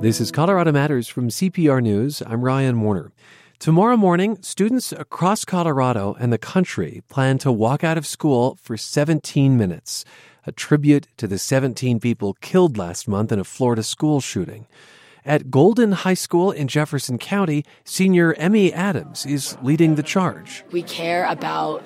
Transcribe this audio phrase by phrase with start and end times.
[0.00, 2.22] This is Colorado Matters from CPR News.
[2.26, 3.12] I'm Ryan Warner.
[3.58, 8.76] Tomorrow morning, students across Colorado and the country plan to walk out of school for
[8.76, 10.04] 17 minutes,
[10.46, 14.66] a tribute to the 17 people killed last month in a Florida school shooting.
[15.24, 20.62] At Golden High School in Jefferson County, senior Emmy Adams is leading the charge.
[20.72, 21.82] We care about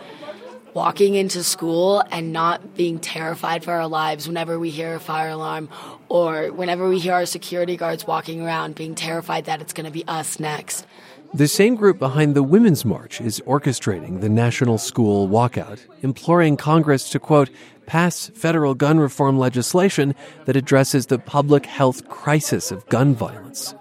[0.75, 5.31] walking into school and not being terrified for our lives whenever we hear a fire
[5.31, 5.69] alarm
[6.09, 9.91] or whenever we hear our security guards walking around being terrified that it's going to
[9.91, 10.87] be us next.
[11.33, 17.09] The same group behind the Women's March is orchestrating the national school walkout, imploring Congress
[17.11, 17.51] to, quote,
[17.87, 20.15] pass federal gun reform legislation
[20.47, 23.75] that addresses the public health crisis of gun violence.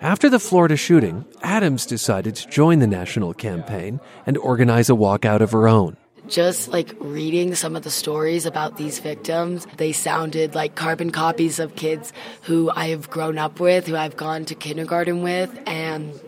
[0.00, 5.40] After the Florida shooting, Adams decided to join the national campaign and organize a walkout
[5.40, 5.96] of her own
[6.28, 11.58] just like reading some of the stories about these victims, they sounded like carbon copies
[11.58, 12.12] of kids
[12.42, 16.18] who I have grown up with, who I've gone to kindergarten with, and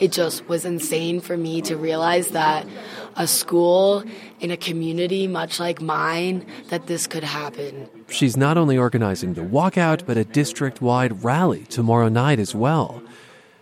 [0.00, 2.66] it just was insane for me to realize that
[3.16, 4.02] a school
[4.40, 7.88] in a community much like mine that this could happen.
[8.08, 13.02] She's not only organizing the walkout but a district-wide rally tomorrow night as well.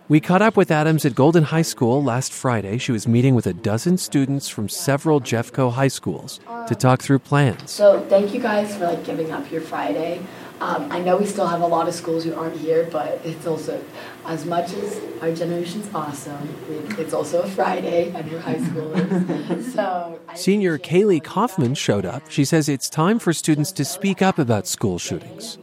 [0.08, 2.78] We caught up with Adams at Golden High School last Friday.
[2.78, 7.18] She was meeting with a dozen students from several Jeffco high schools to talk through
[7.18, 7.70] plans.
[7.70, 10.22] So thank you guys for like giving up your Friday.
[10.62, 13.46] Um, I know we still have a lot of schools who aren't here, but it's
[13.46, 13.84] also
[14.24, 16.56] as much as our generation's awesome.
[16.98, 19.72] It's also a Friday, and we're high schoolers.
[19.74, 22.30] so senior Kaylee Kaufman showed up.
[22.30, 25.58] She says it's time for students to speak up about school shootings.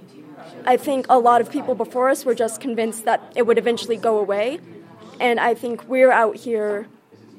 [0.65, 3.97] I think a lot of people before us were just convinced that it would eventually
[3.97, 4.59] go away.
[5.19, 6.87] And I think we're out here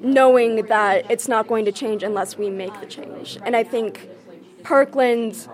[0.01, 3.39] knowing that it's not going to change unless we make the change.
[3.45, 4.09] And I think
[4.63, 5.49] Parkland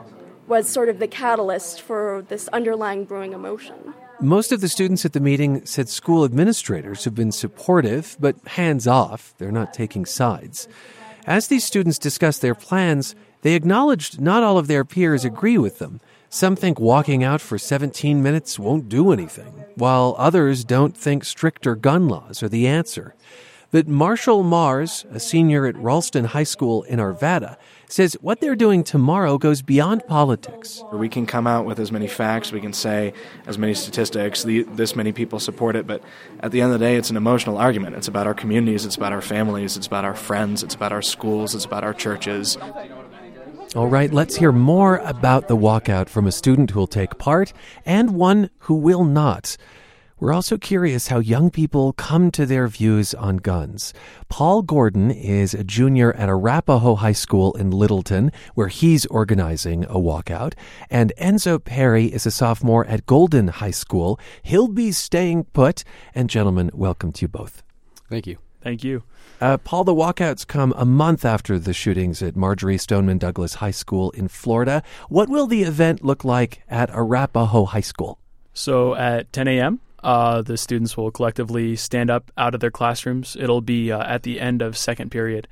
[0.47, 3.95] was sort of the catalyst for this underlying brewing emotion.
[4.21, 8.87] Most of the students at the meeting said school administrators have been supportive, but hands
[8.87, 9.35] off.
[9.39, 10.69] They're not taking sides.
[11.27, 15.79] As these students discussed their plans, they acknowledged not all of their peers agree with
[15.79, 16.01] them.
[16.35, 21.77] Some think walking out for 17 minutes won't do anything, while others don't think stricter
[21.77, 23.15] gun laws are the answer.
[23.71, 28.83] But Marshall Mars, a senior at Ralston High School in Arvada, says what they're doing
[28.83, 30.83] tomorrow goes beyond politics.
[30.91, 33.13] We can come out with as many facts, we can say
[33.47, 36.03] as many statistics, the, this many people support it, but
[36.41, 37.95] at the end of the day, it's an emotional argument.
[37.95, 41.03] It's about our communities, it's about our families, it's about our friends, it's about our
[41.03, 42.57] schools, it's about our churches.
[43.75, 47.55] All right, let's hear more about the walkout from a student who will take part
[47.87, 49.57] and one who will not.
[50.21, 53.95] We're also curious how young people come to their views on guns.
[54.29, 59.95] Paul Gordon is a junior at Arapahoe High School in Littleton, where he's organizing a
[59.95, 60.53] walkout.
[60.91, 64.21] And Enzo Perry is a sophomore at Golden High School.
[64.43, 65.83] He'll be staying put.
[66.15, 67.63] And gentlemen, welcome to you both.
[68.11, 68.37] Thank you.
[68.63, 69.03] Thank you.
[69.41, 73.73] Uh, Paul, the walkouts come a month after the shootings at Marjory Stoneman Douglas High
[73.73, 74.83] School in Florida.
[75.09, 78.19] What will the event look like at Arapahoe High School?
[78.55, 83.37] So at 10 a.m., uh, the students will collectively stand up out of their classrooms.
[83.39, 85.49] It'll be uh, at the end of second period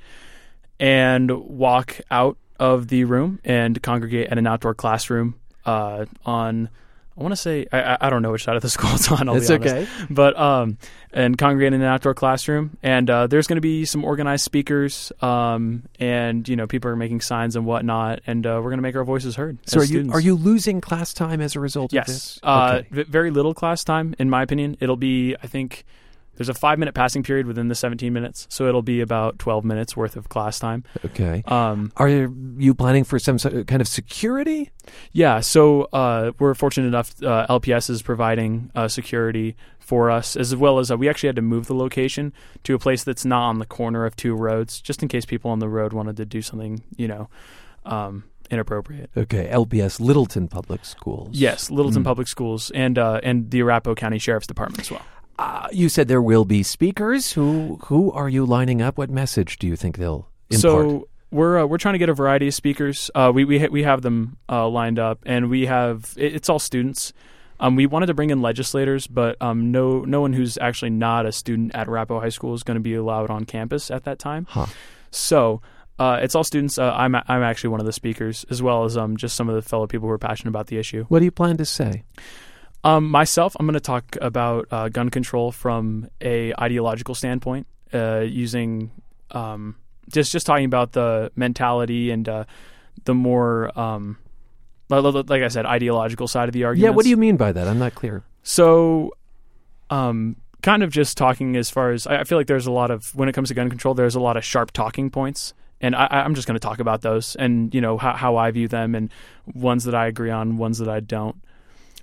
[0.79, 5.35] and walk out of the room and congregate at an outdoor classroom
[5.65, 6.69] uh, on
[7.17, 9.27] I want to say I, I don't know which side of the school it's on.
[9.27, 10.77] I'll it's okay, but um,
[11.11, 15.11] and congregate in an outdoor classroom, and uh, there's going to be some organized speakers,
[15.21, 18.83] um, and you know people are making signs and whatnot, and uh, we're going to
[18.83, 19.57] make our voices heard.
[19.67, 20.09] So are students.
[20.09, 22.07] you are you losing class time as a result yes.
[22.07, 22.39] of this?
[22.43, 22.87] Uh, okay.
[22.91, 24.77] v- very little class time, in my opinion.
[24.79, 25.85] It'll be I think
[26.41, 29.63] there's a five minute passing period within the 17 minutes, so it'll be about 12
[29.63, 30.83] minutes worth of class time.
[31.05, 31.43] Okay.
[31.45, 34.71] Um, Are you planning for some kind of security?
[35.11, 37.13] Yeah, so uh, we're fortunate enough.
[37.21, 41.35] Uh, LPS is providing uh, security for us, as well as uh, we actually had
[41.35, 44.81] to move the location to a place that's not on the corner of two roads,
[44.81, 47.29] just in case people on the road wanted to do something, you know.
[47.85, 49.11] Um, inappropriate.
[49.15, 51.37] Okay, LPS Littleton Public Schools.
[51.37, 52.05] Yes, Littleton mm.
[52.05, 55.03] Public Schools and uh, and the Arapahoe County Sheriff's Department as well.
[55.41, 57.31] Uh, you said there will be speakers.
[57.33, 58.99] Who who are you lining up?
[58.99, 60.61] What message do you think they'll impart?
[60.61, 63.09] So we're uh, we're trying to get a variety of speakers.
[63.15, 66.47] Uh, we we ha- we have them uh, lined up, and we have it, it's
[66.47, 67.11] all students.
[67.59, 71.25] Um, we wanted to bring in legislators, but um, no no one who's actually not
[71.25, 74.19] a student at Arapahoe High School is going to be allowed on campus at that
[74.19, 74.45] time.
[74.47, 74.67] Huh.
[75.09, 75.61] So.
[75.99, 76.79] Uh, it's all students.
[76.79, 79.55] Uh, I'm I'm actually one of the speakers, as well as um, just some of
[79.55, 81.03] the fellow people who are passionate about the issue.
[81.09, 82.01] What do you plan to say?
[82.83, 88.19] Um, myself, I'm going to talk about uh, gun control from a ideological standpoint, uh,
[88.19, 88.91] using
[89.31, 89.75] um,
[90.09, 92.45] just just talking about the mentality and uh,
[93.05, 94.17] the more, um,
[94.89, 96.91] like I said, ideological side of the argument.
[96.91, 97.67] Yeah, what do you mean by that?
[97.67, 98.23] I'm not clear.
[98.43, 99.11] So,
[99.89, 102.91] um, kind of just talking as far as I I feel like there's a lot
[102.91, 105.95] of when it comes to gun control, there's a lot of sharp talking points, and
[105.95, 108.67] I, I'm just going to talk about those and you know how, how I view
[108.67, 109.11] them and
[109.53, 111.35] ones that I agree on, ones that I don't.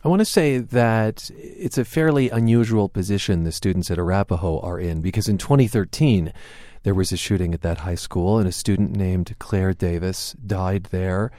[0.04, 4.78] I want to say that it's a fairly unusual position the students at Arapahoe are
[4.78, 6.32] in because in 2013
[6.84, 10.84] there was a shooting at that high school and a student named Claire Davis died
[10.84, 11.32] there.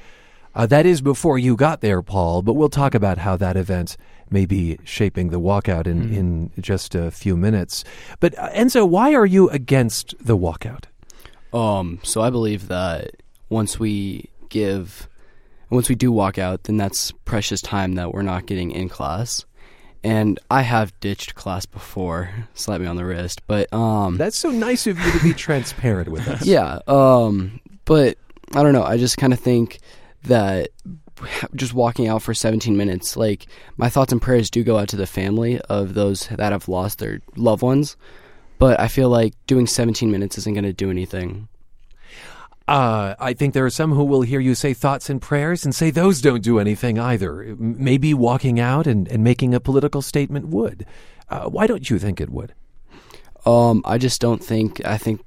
[0.55, 3.95] Uh, that is before you got there, Paul, but we'll talk about how that event
[4.29, 7.83] may be shaping the walkout in, in just a few minutes.
[8.19, 10.85] But uh, Enzo, why are you against the walkout?
[11.53, 13.11] Um, so I believe that
[13.49, 15.07] once we give,
[15.69, 19.45] once we do walk out, then that's precious time that we're not getting in class.
[20.03, 24.49] And I have ditched class before, slap me on the wrist, but um, That's so
[24.49, 26.45] nice of you to be transparent with us.
[26.45, 26.79] yeah.
[26.87, 28.17] Um, but
[28.55, 28.83] I don't know.
[28.83, 29.79] I just kind of think
[30.23, 30.69] that
[31.53, 34.95] just walking out for 17 minutes, like my thoughts and prayers do go out to
[34.95, 37.97] the family of those that have lost their loved ones.
[38.57, 41.49] But I feel like doing 17 minutes isn't going to do anything.
[42.69, 45.73] Uh, I think there are some who will hear you say thoughts and prayers and
[45.73, 47.55] say those don't do anything either.
[47.57, 50.85] Maybe walking out and, and making a political statement would.
[51.29, 52.53] Uh, why don't you think it would?
[53.43, 54.85] Um, I just don't think.
[54.85, 55.21] I think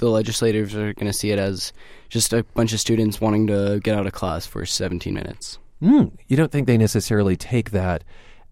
[0.00, 1.72] the legislators are going to see it as
[2.08, 5.60] just a bunch of students wanting to get out of class for 17 minutes.
[5.80, 8.02] Mm, you don't think they necessarily take that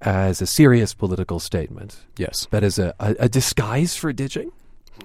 [0.02, 4.52] as a serious political statement, Yes, but as a, a, a disguise for ditching?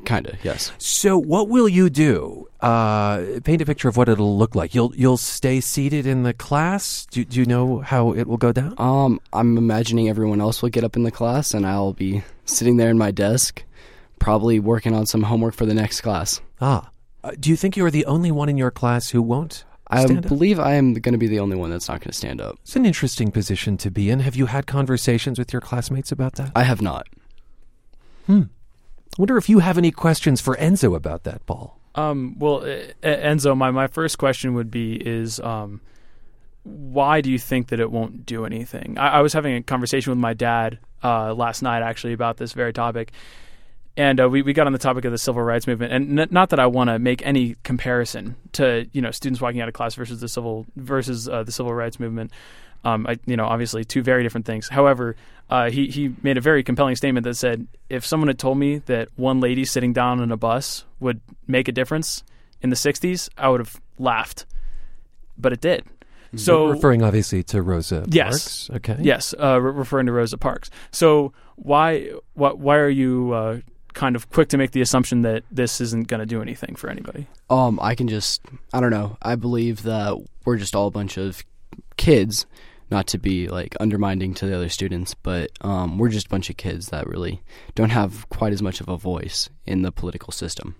[0.05, 0.43] Kind of.
[0.43, 0.71] Yes.
[0.77, 2.47] So, what will you do?
[2.59, 4.75] Uh, paint a picture of what it'll look like.
[4.75, 7.05] You'll you'll stay seated in the class.
[7.09, 8.75] Do, do you know how it will go down?
[8.77, 12.77] Um, I'm imagining everyone else will get up in the class, and I'll be sitting
[12.77, 13.63] there in my desk,
[14.19, 16.41] probably working on some homework for the next class.
[16.59, 16.89] Ah,
[17.23, 20.25] uh, do you think you're the only one in your class who won't I stand
[20.25, 20.27] up?
[20.27, 22.57] believe I am going to be the only one that's not going to stand up.
[22.61, 24.19] It's an interesting position to be in.
[24.19, 26.51] Have you had conversations with your classmates about that?
[26.55, 27.07] I have not.
[29.17, 31.77] I wonder if you have any questions for Enzo about that, Paul.
[31.95, 35.81] Um, well, E- E- Enzo, my, my first question would be is um,
[36.63, 38.97] why do you think that it won't do anything?
[38.97, 42.53] I, I was having a conversation with my dad uh, last night actually about this
[42.53, 43.11] very topic,
[43.97, 46.27] and uh, we we got on the topic of the civil rights movement, and n-
[46.31, 49.73] not that I want to make any comparison to you know students walking out of
[49.73, 52.31] class versus the civil versus uh, the civil rights movement.
[52.83, 54.67] Um, I, you know, obviously two very different things.
[54.69, 55.15] However,
[55.49, 58.77] uh, he he made a very compelling statement that said, if someone had told me
[58.87, 62.23] that one lady sitting down on a bus would make a difference
[62.61, 64.45] in the '60s, I would have laughed,
[65.37, 65.85] but it did.
[66.37, 68.67] So referring obviously to Rosa Yes.
[68.69, 68.69] Parks.
[68.89, 69.03] Okay.
[69.03, 70.69] Yes, uh, re- referring to Rosa Parks.
[70.91, 73.57] So why why why are you uh,
[73.93, 76.89] kind of quick to make the assumption that this isn't going to do anything for
[76.89, 77.27] anybody?
[77.49, 78.41] Um, I can just,
[78.73, 79.17] I don't know.
[79.21, 81.43] I believe that we're just all a bunch of
[81.97, 82.45] kids,
[82.91, 86.49] not to be like undermining to the other students, but um, we're just a bunch
[86.49, 87.41] of kids that really
[87.73, 90.75] don't have quite as much of a voice in the political system.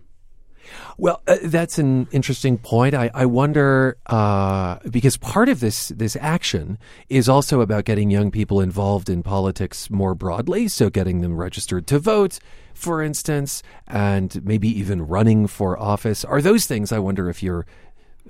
[0.97, 2.93] Well, uh, that's an interesting point.
[2.93, 6.77] I, I wonder uh, because part of this this action
[7.09, 10.67] is also about getting young people involved in politics more broadly.
[10.67, 12.39] So getting them registered to vote,
[12.73, 16.23] for instance, and maybe even running for office.
[16.23, 16.91] Are those things?
[16.91, 17.65] I wonder if you're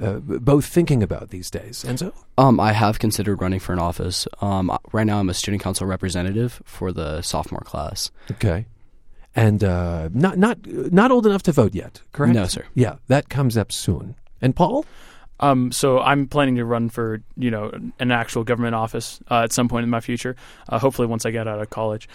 [0.01, 2.13] uh, both thinking about these days, Enzo.
[2.38, 4.27] Um, I have considered running for an office.
[4.42, 8.12] Um, right now I'm a student council representative for the sophomore class.
[8.31, 8.65] Okay.
[9.36, 12.34] And uh, not not not old enough to vote yet, correct?
[12.34, 12.65] No, sir.
[12.75, 14.15] Yeah, that comes up soon.
[14.41, 14.86] And Paul,
[15.39, 19.53] Um, so I'm planning to run for you know an actual government office uh, at
[19.53, 20.36] some point in my future.
[20.67, 22.10] Uh, hopefully, once I get out of college.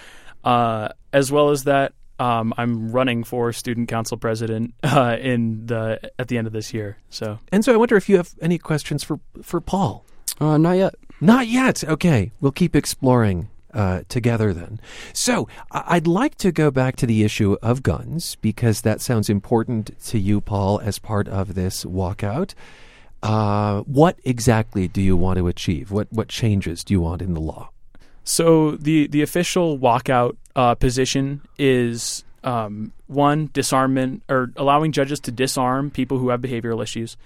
[0.44, 6.10] Uh, as well as that, um, I'm running for student council president uh, in the
[6.18, 6.96] at the end of this year.
[7.10, 10.04] So, And so I wonder if you have any questions for for Paul.
[10.40, 10.94] Uh, not yet.
[11.20, 11.82] Not yet.
[11.84, 14.80] Okay, we'll keep exploring uh, together then.
[15.12, 19.28] So I- I'd like to go back to the issue of guns because that sounds
[19.30, 22.54] important to you, Paul, as part of this walkout.
[23.22, 25.90] Uh, what exactly do you want to achieve?
[25.90, 27.70] What what changes do you want in the law?
[28.26, 35.30] So the the official walkout uh, position is um, one disarmament or allowing judges to
[35.30, 37.16] disarm people who have behavioral issues.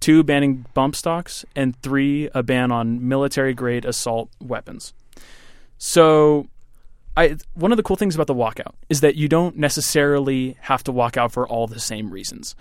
[0.00, 4.94] Two, banning bump stocks, and three, a ban on military grade assault weapons.
[5.78, 6.48] So,
[7.14, 10.82] I one of the cool things about the walkout is that you don't necessarily have
[10.84, 12.56] to walk out for all the same reasons.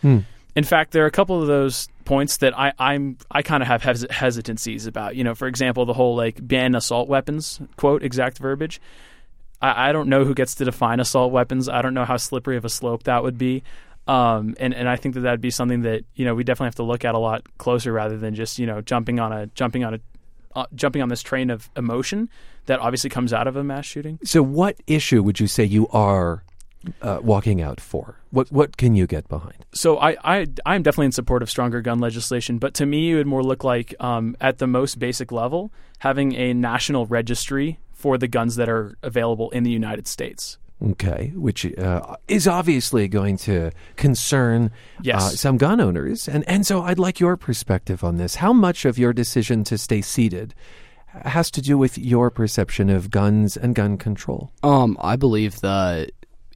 [0.55, 3.67] In fact, there are a couple of those points that I, I'm I kind of
[3.67, 5.15] have hes- hesitancies about.
[5.15, 8.81] You know, for example, the whole like ban assault weapons quote exact verbiage.
[9.62, 11.70] I, I don't know who gets to define assault weapons.
[11.70, 13.63] I don't know how slippery of a slope that would be.
[14.08, 16.75] Um, and, and I think that that'd be something that you know we definitely have
[16.75, 19.84] to look at a lot closer rather than just you know jumping on a jumping
[19.84, 20.00] on a
[20.55, 22.29] uh, jumping on this train of emotion
[22.65, 24.20] that obviously comes out of a mass shooting.
[24.24, 26.43] So, what issue would you say you are
[27.01, 28.15] uh, walking out for?
[28.31, 29.65] What what can you get behind?
[29.73, 33.15] So I, I I'm definitely in support of stronger gun legislation, but to me it
[33.15, 38.17] would more look like um, at the most basic level having a national registry for
[38.17, 40.57] the guns that are available in the United States.
[40.83, 44.71] Okay, which uh, is obviously going to concern
[45.03, 45.21] Yes.
[45.21, 48.35] uh, some gun owners, and and so I'd like your perspective on this.
[48.35, 50.55] How much of your decision to stay seated
[51.05, 54.50] has to do with your perception of guns and gun control?
[54.63, 56.11] Um, I believe that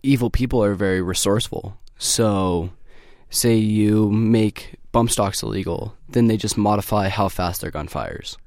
[0.06, 1.78] evil people are very resourceful.
[1.98, 2.70] So,
[3.30, 8.38] say you make bump stocks illegal, then they just modify how fast their gun fires.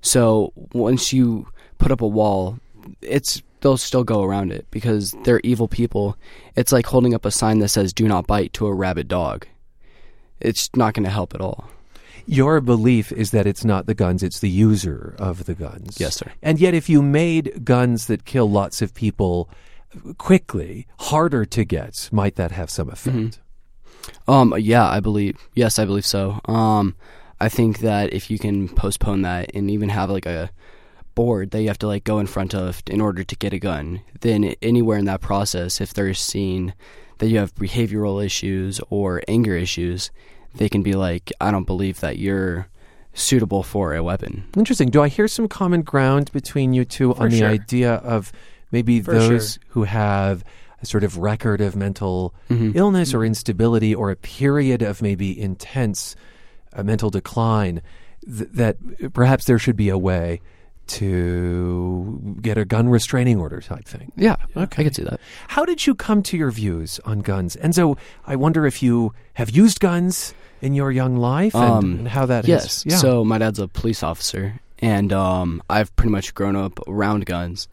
[0.00, 1.48] So once you
[1.78, 2.58] put up a wall,
[3.02, 6.16] it's they'll still go around it because they're evil people.
[6.54, 9.46] It's like holding up a sign that says "Do not bite" to a rabid dog.
[10.40, 11.68] It's not going to help at all.
[12.26, 15.98] Your belief is that it's not the guns, it's the user of the guns.
[15.98, 16.30] Yes, sir.
[16.42, 19.48] And yet, if you made guns that kill lots of people
[20.16, 23.40] quickly harder to get, might that have some effect?
[24.26, 25.36] Um, yeah, I believe.
[25.54, 26.40] Yes, I believe so.
[26.46, 26.94] Um,
[27.40, 30.50] I think that if you can postpone that and even have like a
[31.14, 33.58] board that you have to like go in front of in order to get a
[33.58, 36.72] gun, then anywhere in that process, if they're seeing
[37.18, 40.10] that you have behavioral issues or anger issues,
[40.54, 42.68] they can be like, I don't believe that you're
[43.14, 44.44] suitable for a weapon.
[44.56, 44.90] Interesting.
[44.90, 47.48] Do I hear some common ground between you two on the sure.
[47.48, 48.32] idea of
[48.72, 49.62] maybe For those sure.
[49.68, 50.44] who have
[50.82, 52.74] a sort of record of mental Mhm.
[52.76, 56.14] illness or instability or a period of maybe intense
[56.74, 57.80] uh, mental decline,
[58.24, 58.76] th- that
[59.12, 60.40] perhaps there should be a way
[61.08, 64.12] to get a gun restraining order type thing?
[64.16, 64.82] Yeah, Okay.
[64.82, 65.20] I could see that.
[65.48, 67.56] How did you come to your views on guns?
[67.56, 67.96] And so
[68.26, 72.26] I wonder if you have used guns in your young life and, Um, and how
[72.26, 72.84] that yes.
[72.84, 72.86] has.
[72.86, 72.96] Yeah.
[72.98, 77.68] So my dad's a police officer, and um, I've pretty much grown up around guns.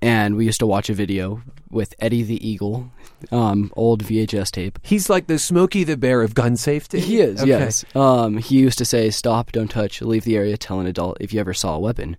[0.00, 2.90] And we used to watch a video with Eddie the Eagle,
[3.32, 4.78] um, old VHS tape.
[4.82, 7.00] He's like the Smokey the Bear of gun safety.
[7.00, 7.48] He is, Okay.
[7.48, 7.84] yes.
[7.96, 11.32] Um, he used to say, "Stop, don't touch, leave the area, tell an adult if
[11.34, 12.16] you ever saw a weapon."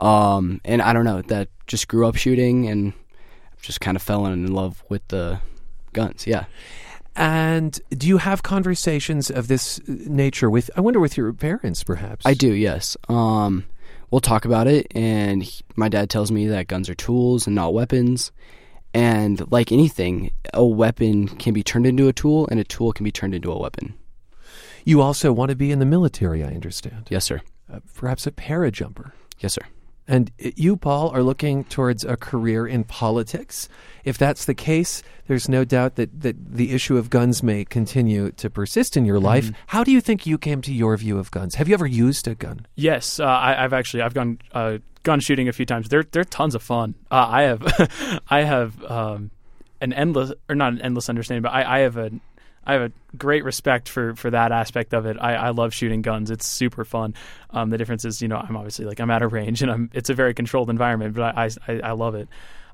[0.00, 2.92] Um, and I don't know, that just grew up shooting and
[3.60, 5.40] just kind of fell in love with the
[5.92, 6.26] guns.
[6.26, 6.46] Yeah.
[7.14, 10.70] And do you have conversations of this nature with?
[10.76, 12.26] I wonder with your parents, perhaps.
[12.26, 12.96] I do, yes.
[13.08, 13.64] Um,
[14.12, 17.56] we'll talk about it, and he, my dad tells me that guns are tools and
[17.56, 18.30] not weapons.
[18.94, 23.04] And like anything, a weapon can be turned into a tool, and a tool can
[23.04, 23.94] be turned into a weapon.
[24.84, 27.08] You also want to be in the military, I understand.
[27.08, 27.40] Yes, sir.
[27.72, 29.12] Uh, perhaps a parajumper.
[29.40, 29.62] Yes, sir.
[30.12, 33.66] And you, Paul, are looking towards a career in politics.
[34.04, 38.30] If that's the case, there's no doubt that, that the issue of guns may continue
[38.32, 39.50] to persist in your life.
[39.68, 41.54] How do you think you came to your view of guns?
[41.54, 42.66] Have you ever used a gun?
[42.74, 45.88] Yes, uh, I, I've actually I've gone uh, gun shooting a few times.
[45.88, 46.94] They're they're tons of fun.
[47.10, 49.30] Uh, I have I have um,
[49.80, 52.10] an endless or not an endless understanding, but I, I have a
[52.64, 55.16] I have a great respect for, for that aspect of it.
[55.20, 56.30] I, I love shooting guns.
[56.30, 57.14] It's super fun.
[57.50, 59.90] Um, the difference is, you know, I'm obviously like I'm out of range and I'm
[59.92, 62.28] it's a very controlled environment, but I I, I love it.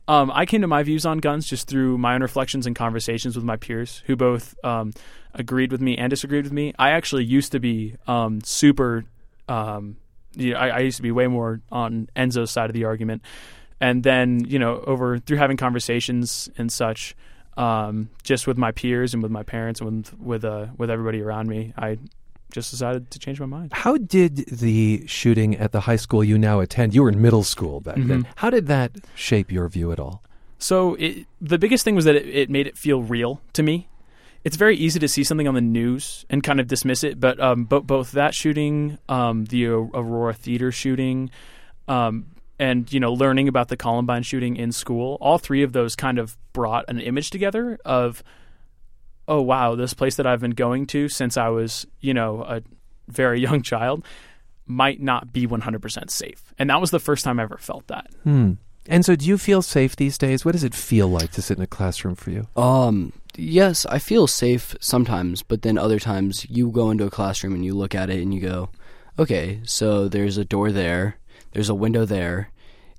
[0.09, 3.37] Um, I came to my views on guns just through my own reflections and conversations
[3.37, 4.93] with my peers, who both um,
[5.35, 6.73] agreed with me and disagreed with me.
[6.79, 9.05] I actually used to be um, super.
[9.49, 9.99] Um,
[10.35, 13.23] you know, I, I used to be way more on Enzo's side of the argument,
[13.81, 17.15] and then you know, over through having conversations and such,
[17.59, 21.21] um, just with my peers and with my parents and with with uh, with everybody
[21.21, 21.99] around me, I
[22.53, 23.73] just decided to change my mind.
[23.73, 27.43] How did the shooting at the high school you now attend, you were in middle
[27.43, 30.23] school back then, how did that shape your view at all?
[30.59, 33.89] So it, the biggest thing was that it, it made it feel real to me.
[34.45, 37.39] It's very easy to see something on the news and kind of dismiss it, but
[37.41, 41.31] um, bo- both that shooting, um, the Aurora Theater shooting,
[41.87, 42.27] um,
[42.59, 46.19] and you know, learning about the Columbine shooting in school, all three of those kind
[46.19, 48.23] of brought an image together of,
[49.27, 52.63] oh wow, this place that I've been going to since I was, you know, a
[53.09, 54.05] very young child
[54.67, 56.53] might not be 100% safe.
[56.59, 58.11] And that was the first time I ever felt that.
[58.23, 58.55] Hmm.
[58.87, 60.45] And so, do you feel safe these days?
[60.45, 62.47] What does it feel like to sit in a classroom for you?
[62.57, 67.55] Um, yes, I feel safe sometimes, but then other times you go into a classroom
[67.55, 68.71] and you look at it and you go,
[69.19, 71.19] okay, so there's a door there,
[71.53, 72.51] there's a window there.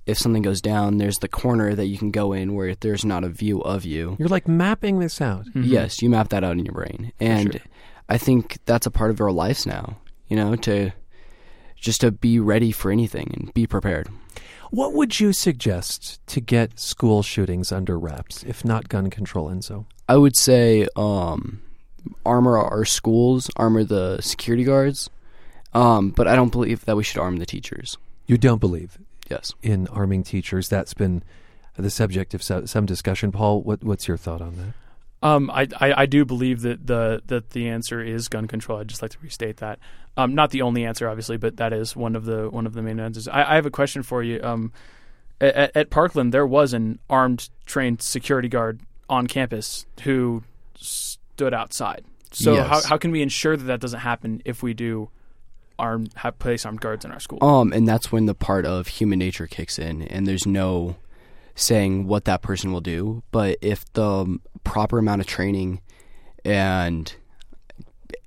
[0.06, 3.24] If something goes down, there's the corner that you can go in where there's not
[3.24, 4.16] a view of you.
[4.18, 5.46] You're like mapping this out.
[5.54, 7.12] Yes, you map that out in your brain.
[7.20, 7.62] And sure.
[8.08, 10.92] I think that's a part of our lives now, you know, to
[11.76, 14.10] just to be ready for anything and be prepared.
[14.72, 19.86] What would you suggest to get school shootings under wraps, if not gun control, Enzo?
[20.08, 21.62] I would say um,
[22.26, 25.10] armor our schools, armor the security guards,
[25.74, 27.98] um, but I don't believe that we should arm the teachers.
[28.30, 28.98] You don't believe
[29.30, 29.54] Yes.
[29.62, 30.70] in arming teachers.
[30.70, 31.24] That's been
[31.76, 33.32] the subject of so, some discussion.
[33.32, 35.28] Paul, what, what's your thought on that?
[35.28, 38.80] Um, I, I, I do believe that the that the answer is gun control.
[38.80, 39.80] I'd just like to restate that.
[40.16, 42.82] Um, not the only answer, obviously, but that is one of the one of the
[42.82, 43.28] main answers.
[43.28, 44.40] I, I have a question for you.
[44.42, 44.72] Um,
[45.42, 50.44] at, at Parkland, there was an armed, trained security guard on campus who
[50.76, 52.06] stood outside.
[52.32, 52.68] So Yes.
[52.68, 55.10] how how can we ensure that that doesn't happen if we do
[55.80, 57.44] arm have place armed guards in our school?
[57.44, 60.98] Um, and that's when the part of human nature kicks in, and there's no
[61.56, 63.24] saying what that person will do.
[63.32, 65.82] But if the um, proper amount of training
[66.46, 67.14] and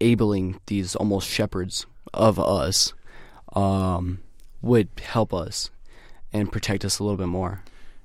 [0.00, 2.92] abling these almost shepherds of us
[3.54, 4.20] um,
[4.60, 5.70] would help us
[6.32, 7.62] and protect us a little bit more.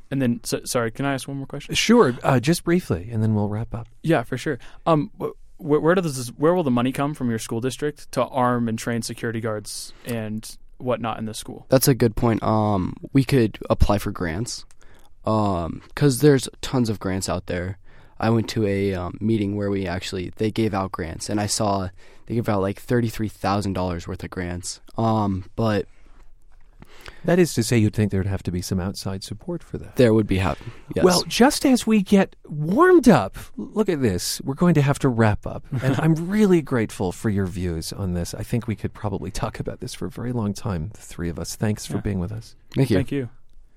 [0.10, 1.76] And then, so, sorry, can I ask one more question?
[1.76, 3.88] Sure, uh, just briefly, and then we'll wrap up.
[4.04, 4.58] Yeah, for sure.
[4.86, 8.12] Um, wh- where, where does this, where will the money come from your school district
[8.14, 11.66] to arm and train security guards and whatnot in the school?
[11.70, 12.44] That's a good point.
[12.44, 14.66] Um, we could apply for grants,
[15.26, 17.78] um, because there's tons of grants out there.
[18.20, 21.46] I went to a um, meeting where we actually they gave out grants, and I
[21.46, 21.90] saw
[22.26, 24.82] they gave out like thirty three thousand dollars worth of grants.
[24.98, 25.86] Um, but
[27.26, 29.96] That is to say, you'd think there'd have to be some outside support for that.
[29.96, 30.58] there would be help.
[30.96, 31.04] Yes.
[31.06, 34.40] Well, just as we get warmed up, look at this.
[34.42, 35.66] We're going to have to wrap up.
[35.84, 38.34] And I'm really grateful for your views on this.
[38.34, 41.30] I think we could probably talk about this for a very long time, the three
[41.30, 41.56] of us.
[41.56, 42.02] Thanks for Yeah.
[42.02, 42.56] being with us.
[42.76, 42.96] thank you.
[42.98, 43.30] Thank you.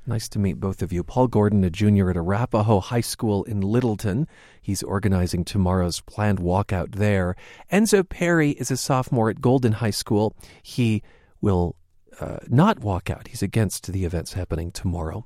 [0.07, 1.05] Nice to meet both of you.
[1.05, 4.27] Paul Gordon, a junior at Arapahoe High School in Littleton.
[4.61, 7.37] He's organizing tomorrow's planned walkout there.
[7.71, 10.35] Enzo Perry is a sophomore at Golden High School.
[10.63, 11.03] He
[11.43, 11.77] will
[12.21, 13.29] uh, not walk out.
[13.29, 15.25] He's against the events happening tomorrow.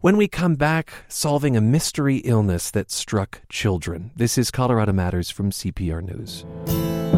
[0.00, 4.10] When we come back, solving a mystery illness that struck children.
[4.16, 7.09] This is Colorado Matters from CPR News.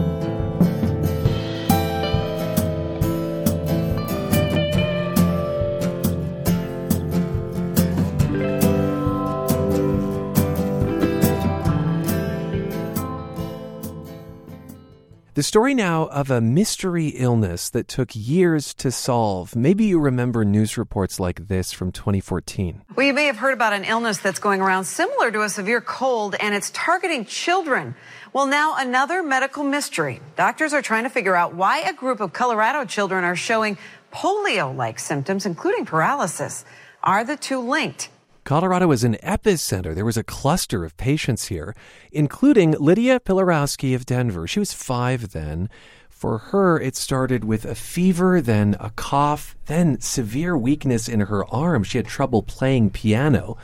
[15.34, 19.56] The story now of a mystery illness that took years to solve.
[19.56, 22.82] Maybe you remember news reports like this from 2014.
[22.94, 25.80] Well, you may have heard about an illness that's going around similar to a severe
[25.80, 27.94] cold, and it's targeting children.
[28.34, 30.20] Well, now another medical mystery.
[30.36, 33.78] Doctors are trying to figure out why a group of Colorado children are showing
[34.12, 36.66] polio like symptoms, including paralysis.
[37.02, 38.10] Are the two linked?
[38.44, 39.94] Colorado is an epicenter.
[39.94, 41.76] There was a cluster of patients here,
[42.10, 44.48] including Lydia Pilarowski of Denver.
[44.48, 45.70] She was five then.
[46.10, 51.46] For her, it started with a fever, then a cough, then severe weakness in her
[51.54, 51.84] arm.
[51.84, 53.56] She had trouble playing piano.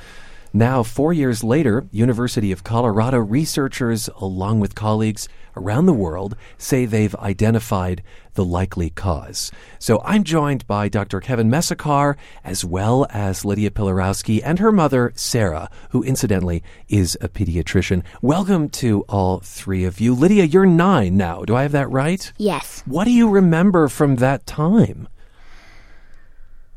[0.52, 6.84] Now, four years later, University of Colorado researchers, along with colleagues around the world, say
[6.84, 8.02] they've identified
[8.34, 9.50] the likely cause.
[9.78, 11.20] So I'm joined by Dr.
[11.20, 17.28] Kevin Messacar, as well as Lydia Pilarowski and her mother, Sarah, who incidentally is a
[17.28, 18.04] pediatrician.
[18.22, 20.14] Welcome to all three of you.
[20.14, 21.44] Lydia, you're nine now.
[21.44, 22.32] Do I have that right?
[22.38, 22.82] Yes.
[22.86, 25.08] What do you remember from that time?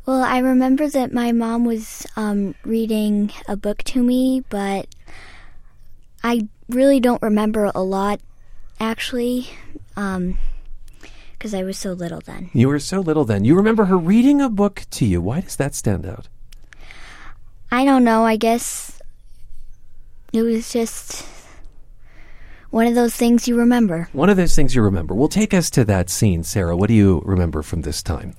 [0.06, 4.88] Well, I remember that my mom was um, reading a book to me, but
[6.24, 8.20] I really don't remember a lot,
[8.82, 9.48] actually,
[9.96, 10.38] um,
[11.38, 12.50] because I was so little then.
[12.54, 13.46] You were so little then.
[13.46, 15.22] You remember her reading a book to you.
[15.22, 16.28] Why does that stand out?
[17.72, 18.26] I don't know.
[18.26, 19.00] I guess
[20.34, 21.26] it was just
[22.72, 24.10] one of those things you remember.
[24.14, 25.14] One of those things you remember.
[25.14, 26.76] Well, take us to that scene, Sarah.
[26.76, 28.36] What do you remember from this time?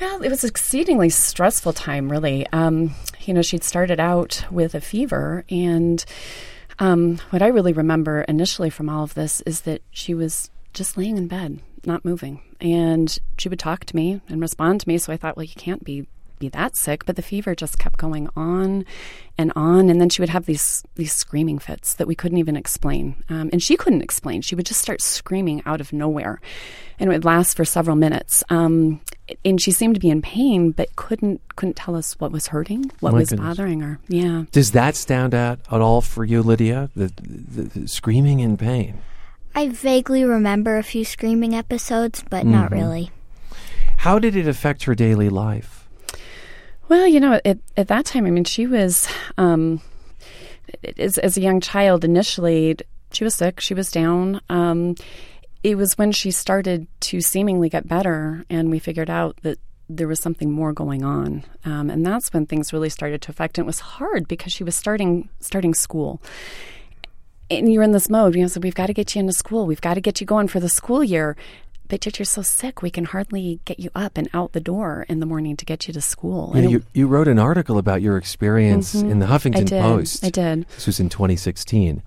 [0.00, 2.46] Well, it was an exceedingly stressful time, really.
[2.52, 6.04] Um, you know, she'd started out with a fever, and
[6.78, 10.96] um, what I really remember initially from all of this is that she was just
[10.96, 14.98] laying in bed, not moving, and she would talk to me and respond to me.
[14.98, 16.06] So I thought, well, you can't be
[16.42, 18.84] be that sick, but the fever just kept going on
[19.38, 22.56] and on, and then she would have these these screaming fits that we couldn't even
[22.56, 24.42] explain, um, and she couldn't explain.
[24.42, 26.40] She would just start screaming out of nowhere,
[26.98, 28.42] and it would last for several minutes.
[28.50, 29.00] Um,
[29.44, 32.90] and she seemed to be in pain, but couldn't couldn't tell us what was hurting,
[33.00, 33.48] what My was goodness.
[33.48, 33.98] bothering her.
[34.08, 34.44] Yeah.
[34.52, 36.90] Does that stand out at all for you, Lydia?
[36.96, 38.98] The, the, the screaming in pain.
[39.54, 43.10] I vaguely remember a few screaming episodes, but not really.
[43.98, 45.86] How did it affect her daily life?
[46.88, 49.06] Well, you know, at, at that time, I mean, she was,
[49.38, 49.80] um,
[50.98, 52.76] as, as a young child, initially,
[53.12, 54.40] she was sick, she was down.
[54.48, 54.96] Um,
[55.62, 60.08] it was when she started to seemingly get better, and we figured out that there
[60.08, 63.58] was something more going on, um, and that's when things really started to affect.
[63.58, 66.20] And it was hard because she was starting starting school,
[67.50, 68.34] and you're in this mode.
[68.34, 70.26] You know, so we've got to get you into school, we've got to get you
[70.26, 71.36] going for the school year.
[71.88, 75.04] but yet you're so sick, we can hardly get you up and out the door
[75.10, 76.50] in the morning to get you to school.
[76.54, 79.10] Yeah, And you, you wrote an article about your experience Mhm.
[79.10, 79.82] in the Huffington I did.
[79.82, 80.24] Post.
[80.24, 80.66] I did.
[80.74, 82.02] This was in 2016.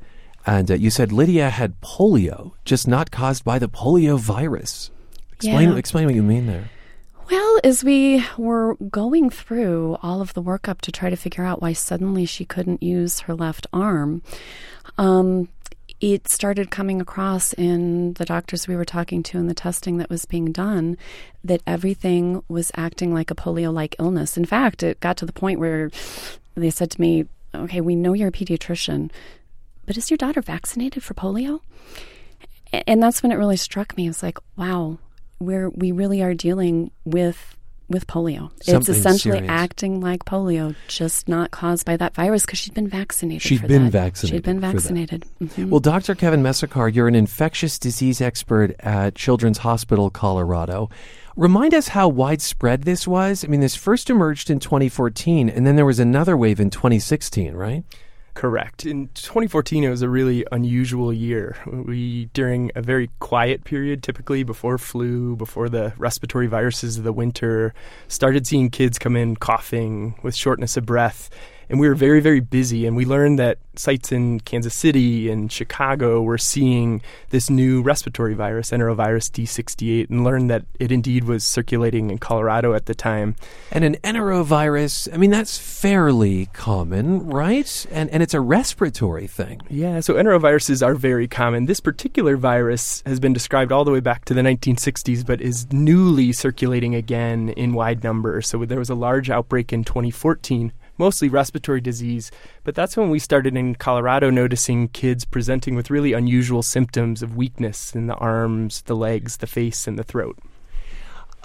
[0.45, 4.91] And uh, you said Lydia had polio, just not caused by the polio virus.
[5.33, 5.75] Explain, Yeah.
[5.77, 6.69] explain what you mean there.
[7.31, 11.61] Well, as we were going through all of the workup to try to figure out
[11.61, 14.21] why suddenly she couldn't use her left arm,
[14.99, 15.49] um,
[15.99, 20.09] it started coming across in the doctors we were talking to and the testing that
[20.09, 20.97] was being done
[21.43, 24.37] that everything was acting like a polio like illness.
[24.37, 25.89] In fact, it got to the point where
[26.53, 29.09] they said to me, Okay, we know you're a pediatrician,
[29.85, 31.61] but is your daughter vaccinated for polio?
[32.87, 34.07] And that's when it really struck me.
[34.07, 34.97] It's like, wow,
[35.39, 37.55] we're we really are dealing with
[37.87, 38.49] with polio.
[38.63, 39.51] Something it's essentially serious.
[39.51, 43.43] acting like polio, just not caused by that virus because she'd been vaccinated.
[43.43, 43.91] She'd been that.
[43.91, 45.23] vaccinated She'd been vaccinated.
[45.41, 45.69] Mhm.
[45.69, 46.15] Well, Dr.
[46.15, 50.89] Kevin Messacar, you're an infectious disease expert at Children's Hospital Colorado.
[51.35, 53.43] Remind us how widespread this was.
[53.43, 57.53] I mean, this first emerged in 2014, and then there was another wave in 2016,
[57.53, 57.83] right?
[58.35, 58.85] Correct.
[58.85, 61.55] In 2014, it was a really unusual year.
[61.65, 67.13] We, during a very quiet period, typically before flu, before the respiratory viruses of the
[67.13, 67.73] winter,
[68.09, 71.29] started seeing kids come in coughing with shortness of breath.
[71.69, 72.85] And we were very, very busy.
[72.85, 78.33] And we learned that sites in Kansas City and Chicago were seeing this new respiratory
[78.33, 83.35] virus, enterovirus D68, and learned that it indeed was circulating in Colorado at the time.
[83.71, 87.85] And an enterovirus, I mean, that's fairly common, right?
[87.91, 89.61] And, and it's a respiratory thing.
[89.69, 91.65] Yeah, so enteroviruses are very common.
[91.65, 95.71] This particular virus has been described all the way back to the 1960s, but is
[95.71, 98.47] newly circulating again in wide numbers.
[98.47, 102.31] So there was a large outbreak in 2014, mostly respiratory disease,
[102.63, 107.35] but that's when we started in Colorado noticing kids presenting with really unusual symptoms of
[107.35, 110.37] weakness in the arms, the legs, the face, and the throat.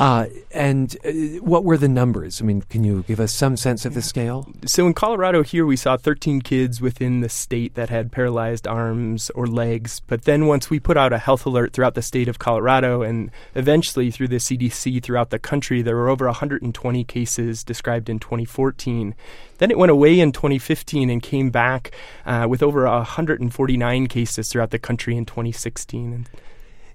[0.00, 1.10] Uh, and uh,
[1.44, 2.40] what were the numbers?
[2.40, 4.48] I mean, can you give us some sense of the scale?
[4.64, 9.28] So in Colorado here we saw 13 kids within the state that had paralyzed arms
[9.34, 10.00] or legs.
[10.06, 13.30] But then once we put out a health alert throughout the state of Colorado and
[13.54, 19.14] eventually through the CDC throughout the country, there were over 120 cases described in 2014.
[19.58, 21.90] Then it went away in 2015 and came back
[22.24, 26.26] uh, with over 149 cases throughout the country in 2016.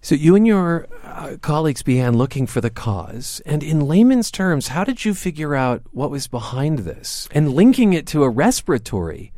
[0.05, 4.67] So you and your uh, colleagues began looking for the cause, and in layman's terms,
[4.67, 9.33] how did you figure out what was behind this and linking it to a respiratory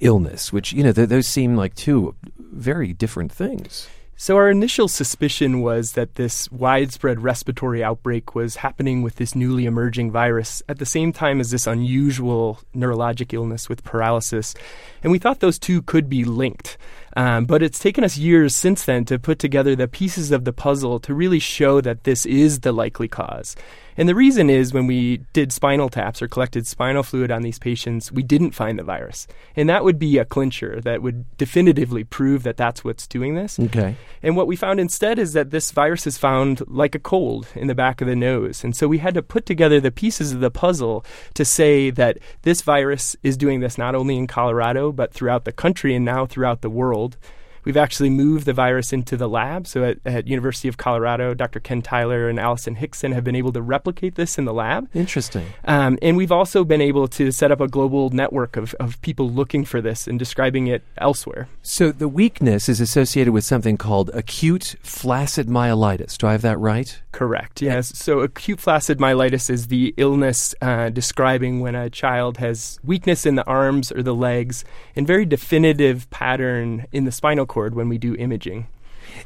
[0.00, 3.86] illness, which you know th- those seem like two very different things.
[4.16, 9.66] So, our initial suspicion was that this widespread respiratory outbreak was happening with this newly
[9.66, 14.54] emerging virus at the same time as this unusual neurologic illness with paralysis.
[15.02, 16.78] And we thought those two could be linked.
[17.18, 20.52] Um, but it's taken us years since then to put together the pieces of the
[20.52, 23.56] puzzle to really show that this is the likely cause.
[23.98, 27.58] And the reason is when we did spinal taps or collected spinal fluid on these
[27.58, 29.26] patients, we didn't find the virus.
[29.56, 33.58] And that would be a clincher that would definitively prove that that's what's doing this.
[33.58, 33.96] Okay.
[34.22, 37.66] And what we found instead is that this virus is found like a cold in
[37.66, 38.62] the back of the nose.
[38.62, 42.18] And so we had to put together the pieces of the puzzle to say that
[42.42, 46.24] this virus is doing this not only in Colorado, but throughout the country and now
[46.24, 47.16] throughout the world.
[47.68, 49.66] We've actually moved the virus into the lab.
[49.66, 51.60] So at, at University of Colorado, Dr.
[51.60, 54.88] Ken Tyler and Alison Hixon have been able to replicate this in the lab.
[54.94, 55.44] Interesting.
[55.66, 59.28] Um, and we've also been able to set up a global network of, of people
[59.28, 61.46] looking for this and describing it elsewhere.
[61.60, 66.16] So the weakness is associated with something called acute flaccid myelitis.
[66.16, 67.02] Do I have that right?
[67.10, 67.62] Correct.
[67.62, 67.96] Yes.
[67.98, 73.34] So acute flaccid myelitis is the illness uh, describing when a child has weakness in
[73.34, 77.96] the arms or the legs, and very definitive pattern in the spinal cord when we
[77.96, 78.68] do imaging.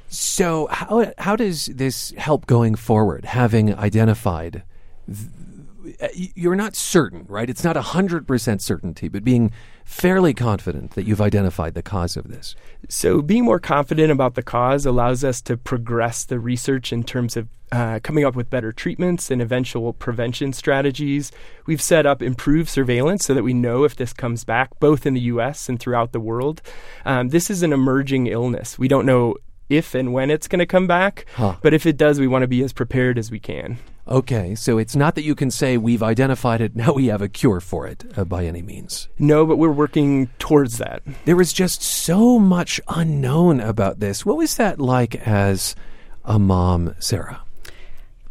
[0.08, 3.24] So how how does this help going forward?
[3.24, 4.62] Having identified,
[5.06, 7.50] th- you're not certain, right?
[7.50, 9.50] It's not hundred percent certainty, but being
[9.84, 12.54] fairly confident that you've identified the cause of this.
[12.88, 17.36] So, being more confident about the cause allows us to progress the research in terms
[17.36, 21.32] of uh, coming up with better treatments and eventual prevention strategies.
[21.66, 25.14] We've set up improved surveillance so that we know if this comes back, both in
[25.14, 26.60] the US and throughout the world.
[27.06, 28.78] Um, this is an emerging illness.
[28.78, 29.36] We don't know
[29.70, 31.56] if and when it's going to come back, Huh.
[31.62, 33.78] but if it does, we want to be as prepared as we can.
[34.06, 37.28] Okay, so it's not that you can say we've identified it, now we have a
[37.28, 39.08] cure for it uh, by any means.
[39.18, 41.02] No, but we're working towards that.
[41.24, 44.26] There was just so much unknown about this.
[44.26, 45.76] What was that like as
[46.24, 47.42] a mom, Sarah?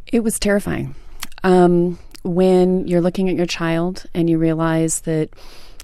[0.07, 0.95] It was terrifying.
[1.43, 5.29] Um, when you're looking at your child and you realize that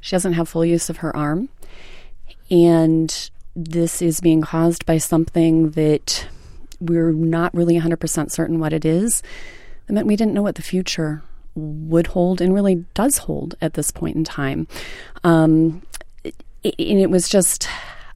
[0.02, 1.50] she doesn't have full use of her arm,
[2.52, 6.28] and this is being caused by something that
[6.80, 9.24] we're not really 100% certain what it is,
[9.88, 11.24] it meant we didn't know what the future
[11.56, 14.68] would hold and really does hold at this point in time.
[15.24, 15.82] Um,
[16.26, 17.68] and it was just,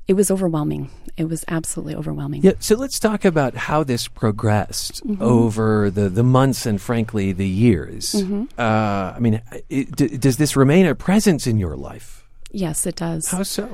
[0.07, 0.91] it was overwhelming.
[1.17, 2.43] It was absolutely overwhelming.
[2.43, 5.21] Yeah, so let's talk about how this progressed mm-hmm.
[5.21, 8.13] over the, the months and, frankly, the years.
[8.13, 8.43] Mm-hmm.
[8.57, 12.25] Uh, I mean, it, d- does this remain a presence in your life?
[12.51, 13.29] Yes, it does.
[13.29, 13.69] How so?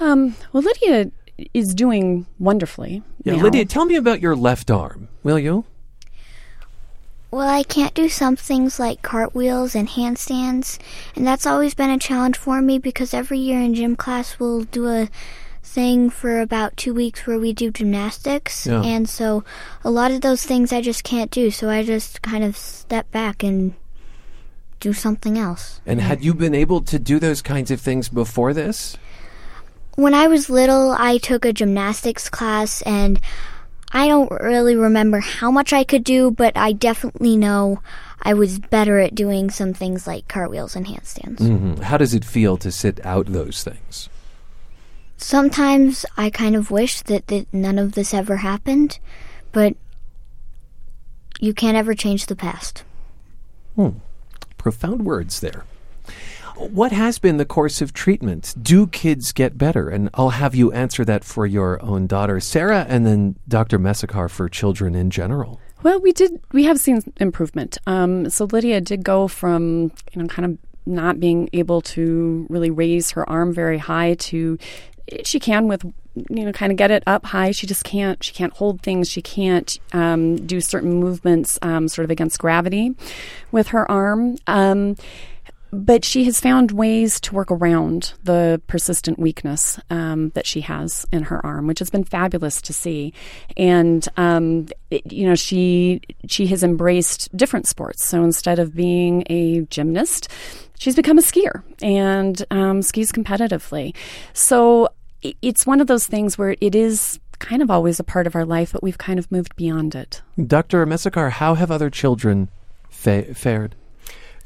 [0.00, 1.10] Um, well, Lydia
[1.54, 3.02] is doing wonderfully.
[3.24, 3.44] Yeah, now.
[3.44, 5.64] Lydia, tell me about your left arm, will you?
[7.30, 10.78] Well, I can't do some things like cartwheels and handstands,
[11.14, 14.64] and that's always been a challenge for me because every year in gym class we'll
[14.64, 15.08] do a
[15.62, 18.82] thing for about two weeks where we do gymnastics, yeah.
[18.82, 19.44] and so
[19.84, 23.10] a lot of those things I just can't do, so I just kind of step
[23.12, 23.74] back and
[24.80, 25.80] do something else.
[25.86, 28.96] And had you been able to do those kinds of things before this?
[29.94, 33.20] When I was little, I took a gymnastics class and
[33.92, 37.82] I don't really remember how much I could do, but I definitely know
[38.22, 41.38] I was better at doing some things like cartwheels and handstands.
[41.38, 41.82] Mm-hmm.
[41.82, 44.08] How does it feel to sit out those things?
[45.16, 48.98] Sometimes I kind of wish that, that none of this ever happened,
[49.52, 49.74] but
[51.40, 52.84] you can't ever change the past.
[53.74, 53.98] Hmm.
[54.56, 55.64] Profound words there.
[56.60, 58.54] What has been the course of treatment?
[58.60, 59.88] Do kids get better?
[59.88, 63.78] And I'll have you answer that for your own daughter, Sarah, and then Dr.
[63.78, 65.58] Messacar for children in general.
[65.82, 66.38] Well, we did.
[66.52, 67.78] We have seen improvement.
[67.86, 72.70] Um, so Lydia did go from you know kind of not being able to really
[72.70, 74.58] raise her arm very high to
[75.24, 75.82] she can with
[76.28, 79.08] you know kind of get it up high she just can't she can't hold things
[79.08, 82.94] she can't um, do certain movements um, sort of against gravity
[83.52, 84.96] with her arm um,
[85.72, 91.06] but she has found ways to work around the persistent weakness um, that she has
[91.12, 93.12] in her arm, which has been fabulous to see.
[93.56, 98.04] And um, it, you know, she she has embraced different sports.
[98.04, 100.28] So instead of being a gymnast,
[100.78, 103.94] she's become a skier and um, skis competitively.
[104.32, 104.88] So
[105.22, 108.44] it's one of those things where it is kind of always a part of our
[108.44, 110.22] life, but we've kind of moved beyond it.
[110.46, 110.84] Dr.
[110.86, 112.50] Messacar, how have other children
[112.90, 113.74] fa- fared?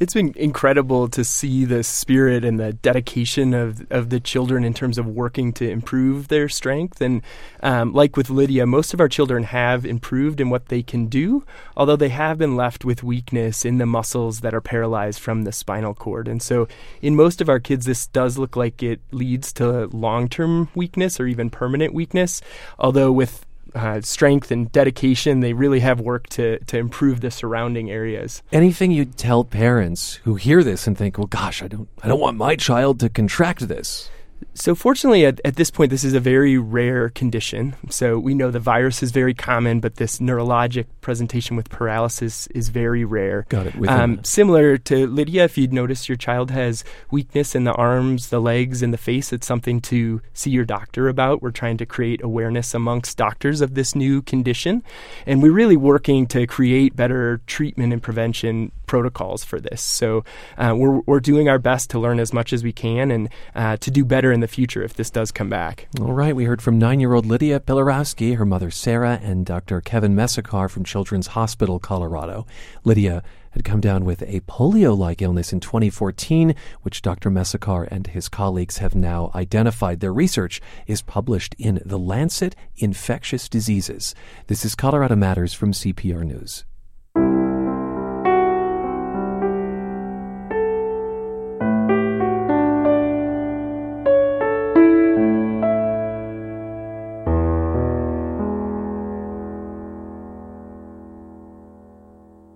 [0.05, 4.75] It's been incredible to see the spirit and the dedication of, of the children in
[4.75, 7.01] terms of working to improve their strength.
[7.01, 7.23] And
[7.63, 11.47] um, like with Lydia, most of our children have improved in what they can do,
[11.75, 15.53] although they have been left with weakness in the muscles that are paralyzed from the
[15.53, 16.29] spinal cord.
[16.29, 16.69] And so,
[17.01, 21.19] in most of our kids, this does look like it leads to long term weakness
[21.19, 22.43] or even permanent weakness.
[22.79, 25.41] Although, with uh, strength and dedication.
[25.41, 28.43] They really have worked to to improve the surrounding areas.
[28.53, 32.21] Anything you'd tell parents who hear this and think, "Well, gosh, I don't, I don't
[32.21, 34.11] want my child to contract this."
[34.57, 37.75] So, fortunately, at, at, this point, this is a very rare condition.
[37.91, 42.69] So, we know the virus is very common, but this neurologic presentation with paralysis is
[42.69, 43.47] very rare.
[43.49, 43.89] Got it.
[43.89, 48.41] Um, similar to Lydia, if you'd notice your child has weakness in the arms, the
[48.41, 51.43] legs, and the face, it's something to see your doctor about.
[51.43, 54.85] We're trying to create awareness amongst doctors of this new condition.
[55.27, 59.83] And we're really working to create better treatment and prevention protocols for this.
[59.83, 60.25] So,
[60.57, 63.79] uh, we're, we're doing our best to learn as much as we can and uh,
[63.79, 65.89] to do better in the future if this does come back.
[65.99, 66.37] All right.
[66.37, 69.81] We heard from nine year old Lydia Pilarowski, her mother Sarah, and Dr.
[69.81, 72.47] Kevin Messacar from Children's Hospital, Colorado.
[72.85, 77.31] Lydia had come down with a polio like illness in 2014, which Dr.
[77.31, 80.01] Messacar and his colleagues have now identified.
[80.01, 84.15] Their research is published in The Lancet Infectious Diseases.
[84.49, 86.65] This is Colorado Matters from CPR News.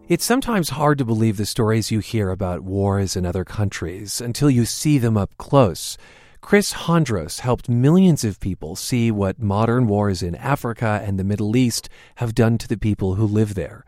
[0.08, 4.48] It's sometimes hard to believe the stories you hear about wars in other countries until
[4.48, 5.98] you see them up close.
[6.40, 11.54] Chris Hondros helped millions of people see what modern wars in Africa and the Middle
[11.58, 13.84] East have done to the people who live there.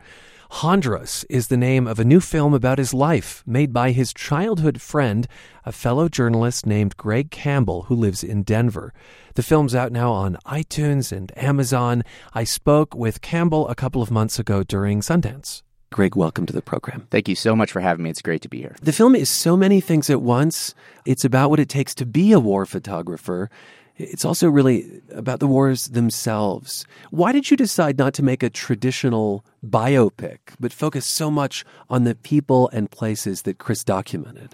[0.51, 4.79] Hondros is the name of a new film about his life, made by his childhood
[4.79, 5.27] friend,
[5.65, 8.93] a fellow journalist named Greg Campbell, who lives in Denver.
[9.33, 12.03] The film's out now on iTunes and Amazon.
[12.35, 15.63] I spoke with Campbell a couple of months ago during Sundance.
[15.93, 17.05] Greg, welcome to the program.
[17.11, 18.09] Thank you so much for having me.
[18.09, 18.77] It's great to be here.
[18.81, 20.73] The film is so many things at once.
[21.05, 23.49] It's about what it takes to be a war photographer.
[23.97, 26.85] It's also really about the wars themselves.
[27.09, 32.05] Why did you decide not to make a traditional biopic, but focus so much on
[32.05, 34.53] the people and places that Chris documented?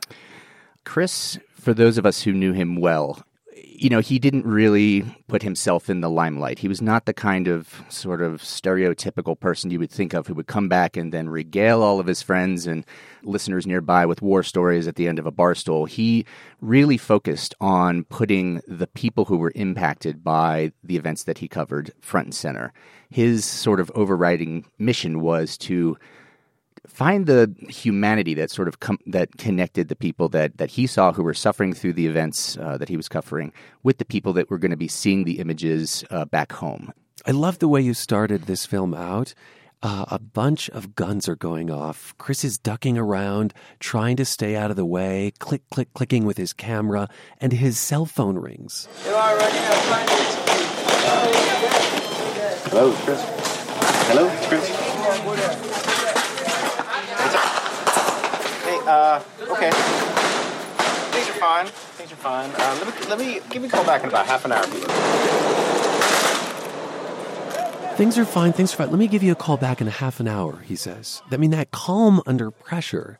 [0.85, 3.23] Chris, for those of us who knew him well,
[3.63, 6.59] you know, he didn't really put himself in the limelight.
[6.59, 10.33] He was not the kind of sort of stereotypical person you would think of who
[10.33, 12.85] would come back and then regale all of his friends and
[13.23, 15.85] listeners nearby with war stories at the end of a bar stool.
[15.85, 16.25] He
[16.61, 21.91] really focused on putting the people who were impacted by the events that he covered
[22.01, 22.73] front and center.
[23.09, 25.97] His sort of overriding mission was to
[26.87, 31.11] find the humanity that sort of com- that connected the people that that he saw
[31.11, 34.49] who were suffering through the events uh, that he was covering with the people that
[34.49, 36.91] were going to be seeing the images uh, back home.
[37.25, 39.33] I love the way you started this film out.
[39.83, 42.15] Uh, a bunch of guns are going off.
[42.17, 46.37] Chris is ducking around, trying to stay out of the way, click, click, clicking with
[46.37, 47.07] his camera,
[47.39, 48.87] and his cell phone rings.
[52.69, 53.21] Hello, Chris.
[54.09, 55.66] Hello, Chris.
[58.87, 59.71] Uh, okay.
[61.11, 61.67] Things are fine.
[61.67, 62.49] Things are fine.
[62.51, 64.63] Uh, let me let me give me a call back in about half an hour.
[67.97, 68.91] Things are fine, things are fine.
[68.91, 71.23] Let me give you a call back in a half an hour, he says.
[71.31, 73.17] I mean, that calm under pressure.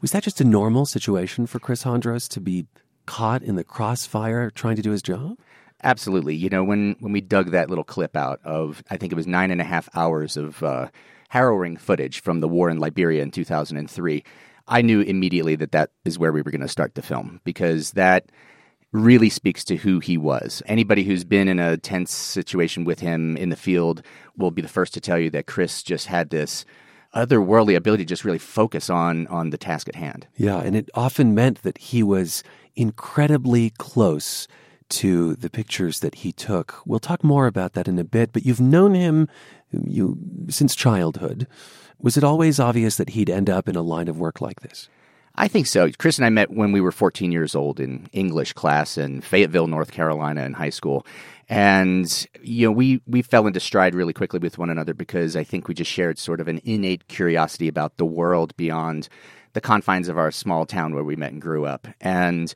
[0.00, 2.66] Was that just a normal situation for Chris Hondros to be
[3.06, 5.36] caught in the crossfire trying to do his job?
[5.82, 6.36] Absolutely.
[6.36, 9.26] You know, when, when we dug that little clip out of, I think it was
[9.26, 10.90] nine and a half hours of uh,
[11.30, 14.22] harrowing footage from the war in Liberia in 2003,
[14.68, 17.92] I knew immediately that that is where we were going to start the film because
[17.92, 18.30] that
[18.92, 20.62] really speaks to who he was.
[20.66, 24.02] Anybody who's been in a tense situation with him in the field
[24.36, 26.64] will be the first to tell you that Chris just had this
[27.14, 30.26] otherworldly ability to just really focus on on the task at hand.
[30.36, 32.42] Yeah, and it often meant that he was
[32.76, 34.46] incredibly close
[34.90, 36.80] to the pictures that he took.
[36.84, 39.28] We'll talk more about that in a bit, but you've known him
[39.72, 40.18] you
[40.48, 41.46] since childhood.
[42.02, 44.88] Was it always obvious that he'd end up in a line of work like this?
[45.34, 45.90] I think so.
[45.98, 49.68] Chris and I met when we were 14 years old in English class in Fayetteville,
[49.68, 51.06] North Carolina, in high school.
[51.48, 55.44] And you know, we we fell into stride really quickly with one another because I
[55.44, 59.08] think we just shared sort of an innate curiosity about the world beyond
[59.52, 61.88] the confines of our small town where we met and grew up.
[62.00, 62.52] And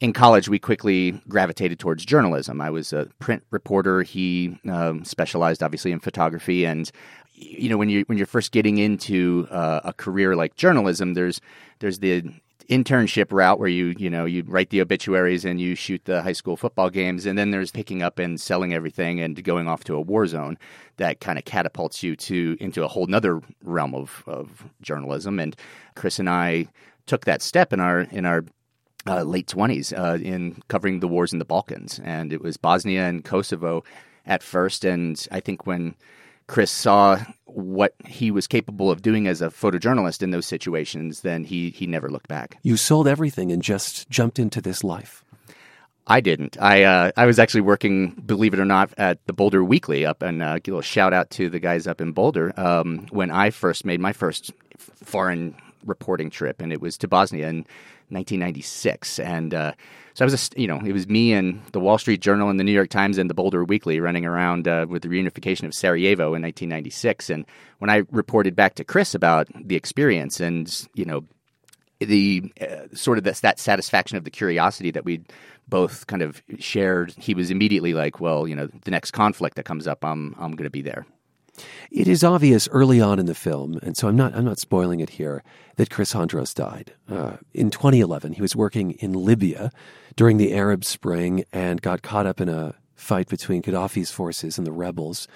[0.00, 2.60] in college, we quickly gravitated towards journalism.
[2.60, 4.02] I was a print reporter.
[4.02, 6.64] He um, specialized, obviously, in photography.
[6.64, 6.90] And
[7.34, 11.40] you know, when you when you're first getting into uh, a career like journalism, there's
[11.80, 12.22] there's the
[12.68, 16.32] internship route where you you know you write the obituaries and you shoot the high
[16.32, 19.94] school football games and then there's picking up and selling everything and going off to
[19.94, 20.58] a war zone
[20.98, 25.56] that kind of catapults you to into a whole nother realm of, of journalism and
[25.94, 26.66] chris and i
[27.06, 28.44] took that step in our in our
[29.08, 33.04] uh, late 20s uh, in covering the wars in the balkans and it was bosnia
[33.08, 33.82] and kosovo
[34.26, 35.94] at first and i think when
[36.48, 41.44] Chris saw what he was capable of doing as a photojournalist in those situations, then
[41.44, 42.56] he he never looked back.
[42.62, 45.22] You sold everything and just jumped into this life.
[46.06, 46.56] I didn't.
[46.60, 50.22] I uh, I was actually working, believe it or not, at the Boulder Weekly up,
[50.22, 53.30] and uh, give a little shout out to the guys up in Boulder um, when
[53.30, 57.56] I first made my first foreign reporting trip, and it was to Bosnia in
[58.10, 59.72] 1996, and uh,
[60.18, 62.58] so I was, a, you know, it was me and the Wall Street Journal and
[62.58, 65.72] the New York Times and the Boulder Weekly running around uh, with the reunification of
[65.72, 67.30] Sarajevo in 1996.
[67.30, 67.46] And
[67.78, 71.24] when I reported back to Chris about the experience and, you know,
[72.00, 75.20] the uh, sort of that satisfaction of the curiosity that we
[75.68, 79.66] both kind of shared, he was immediately like, well, you know, the next conflict that
[79.66, 81.06] comes up, I'm, I'm going to be there.
[81.90, 85.00] It is obvious early on in the film, and so I'm not I'm not spoiling
[85.00, 85.42] it here,
[85.76, 86.92] that Chris Hondros died.
[87.08, 89.70] Uh, in 2011, he was working in Libya
[90.16, 94.66] during the Arab Spring and got caught up in a fight between Gaddafi's forces and
[94.66, 95.28] the rebels.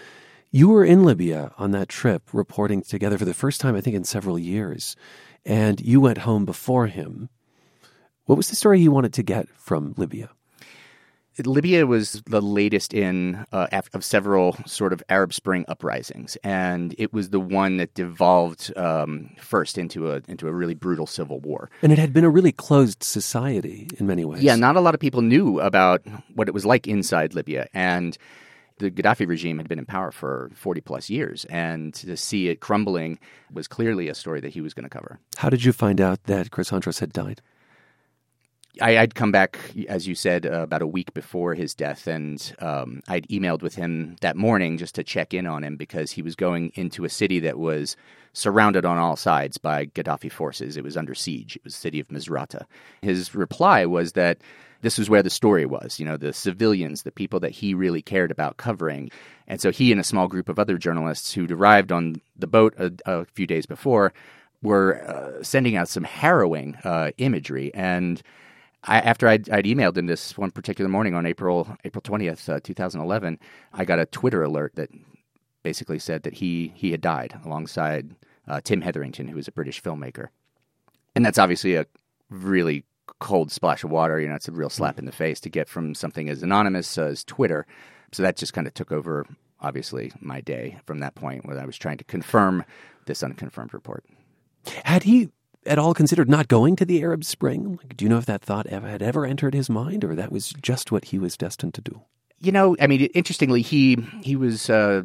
[0.51, 3.97] You were in Libya on that trip, reporting together for the first time, I think,
[3.97, 4.97] in several years,
[5.47, 7.31] and you went home before him.
[8.27, 10.31] What was the story you wanted to get from Libya?
[11.39, 17.13] Libya was the latest in uh, of several sort of Arab Spring uprisings, and it
[17.13, 21.71] was the one that devolved um, first into a into a really brutal civil war.
[21.83, 24.43] And it had been a really closed society in many ways.
[24.43, 28.17] Yeah, not a lot of people knew about what it was like inside Libya, and
[28.79, 32.61] the Gaddafi regime had been in power for 40 plus years, and to see it
[32.61, 33.19] crumbling
[33.53, 35.21] was clearly a story that he was going to cover.
[35.37, 37.41] How did you find out that Chris Hondros had died?
[38.81, 39.59] I, would come back,
[39.89, 43.75] as you said, uh, about a week before his death, and um, I'd emailed with
[43.75, 47.11] him that morning just to check in on him because he was going into a
[47.11, 47.97] city that was
[48.33, 50.79] surrounded on all sides by Gaddafi forces.
[50.79, 51.57] It was under siege.
[51.57, 52.65] It was the city of Misrata.
[53.03, 54.39] His reply was that
[54.81, 58.03] this was where the story was, you know, the civilians, the people that he really
[58.03, 59.11] cared about covering.
[59.47, 62.75] And so he and a small group of other journalists who'd arrived on the boat
[62.79, 64.13] a, a few days before
[64.63, 67.73] were uh, sending out some harrowing uh, imagery.
[67.75, 68.23] And
[68.85, 72.61] I, after I'd, I'd, emailed him this one particular morning on April April twentieth, uh,
[72.61, 73.39] two thousand eleven,
[73.73, 74.91] I got a Twitter alert that
[75.63, 78.15] basically said that he he had died alongside
[78.49, 80.29] uh, Tim Hetherington, who was a British filmmaker,
[81.15, 81.87] and that's obviously a
[82.29, 82.85] really
[83.21, 84.21] cold splash of water.
[84.21, 86.99] You know, it's a real slap in the face to get from something as anonymous
[86.99, 87.67] as Twitter.
[88.13, 89.27] So that just kind of took over,
[89.61, 92.65] obviously, my day from that point, where I was trying to confirm
[93.07, 94.05] this unconfirmed report.
[94.85, 95.31] Had he
[95.67, 97.79] at all considered not going to the Arab Spring?
[97.83, 100.33] Like, do you know if that thought ever, had ever entered his mind, or that
[100.33, 102.03] was just what he was destined to do?
[102.39, 104.69] You know, I mean, interestingly, he he was.
[104.69, 105.03] Uh,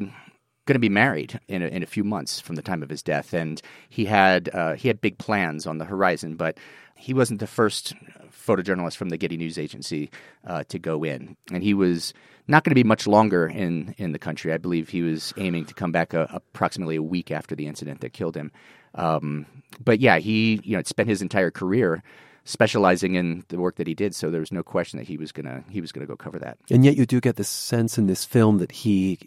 [0.68, 3.02] going to be married in a, in a few months from the time of his
[3.02, 6.36] death, and he had uh, he had big plans on the horizon.
[6.36, 6.58] But
[6.96, 7.94] he wasn't the first
[8.32, 10.12] photojournalist from the Getty News Agency
[10.46, 12.14] uh, to go in, and he was
[12.48, 14.54] not going to be much longer in in the country.
[14.54, 17.68] I believe he was aiming to come back a, uh, approximately a week after the
[17.68, 18.52] incident that killed him.
[18.98, 19.46] Um,
[19.84, 22.04] but yeah, he you know spent his entire career
[22.46, 25.32] specializing in the work that he did, so there was no question that he was
[25.32, 26.58] gonna he was gonna go cover that.
[26.72, 29.20] And yet, you do get the sense in this film that he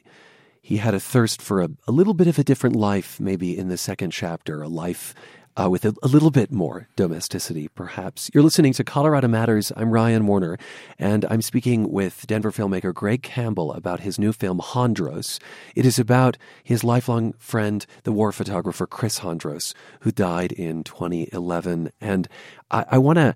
[0.63, 3.69] he had a thirst for a, a little bit of a different life, maybe in
[3.69, 5.15] the second chapter, a life
[5.61, 8.31] uh, with a, a, little bit more domesticity, perhaps.
[8.33, 9.73] You're listening to Colorado Matters.
[9.77, 10.57] I'm Ryan Warner,
[10.99, 15.39] and I'm speaking with Denver filmmaker Greg Campbell about his new film, Hondros.
[15.75, 21.91] It is about his lifelong friend, the war photographer Chris Hondros, who died in 2011.
[22.01, 22.29] And
[22.71, 23.35] I, I want to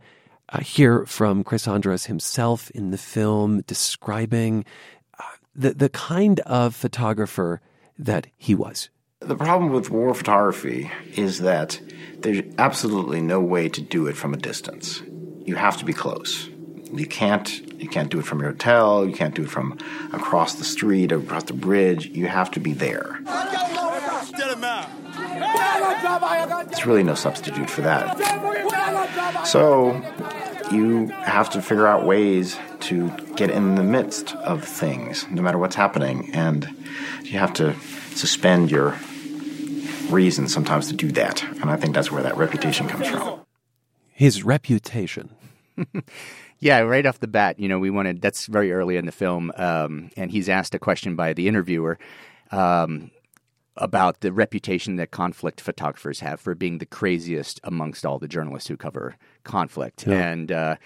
[0.48, 4.64] uh, hear from Chris Hondros himself in the film, describing
[5.18, 7.60] uh, the, the kind of photographer
[7.98, 8.88] that he was.
[9.26, 11.80] The problem with war photography is that
[12.18, 15.02] there's absolutely no way to do it from a distance.
[15.46, 16.50] You have to be close.
[16.92, 17.48] You can't
[17.80, 19.78] you can't do it from your hotel, you can't do it from
[20.12, 22.06] across the street across the bridge.
[22.06, 23.18] You have to be there.
[26.66, 29.46] There's really no substitute for that.
[29.46, 30.02] So
[30.70, 35.56] you have to figure out ways to get in the midst of things, no matter
[35.56, 36.68] what's happening, and
[37.22, 37.74] you have to
[38.14, 38.98] suspend your
[40.14, 41.42] reason sometimes to do that.
[41.60, 43.40] And I think that's where that reputation comes from.
[44.12, 45.34] His reputation.
[46.60, 49.52] yeah, right off the bat, you know, we wanted that's very early in the film.
[49.56, 51.98] Um, and he's asked a question by the interviewer.
[52.50, 53.10] Um,
[53.76, 58.68] about the reputation that conflict photographers have for being the craziest amongst all the journalists
[58.68, 60.06] who cover conflict.
[60.06, 60.28] Yeah.
[60.28, 60.76] And uh,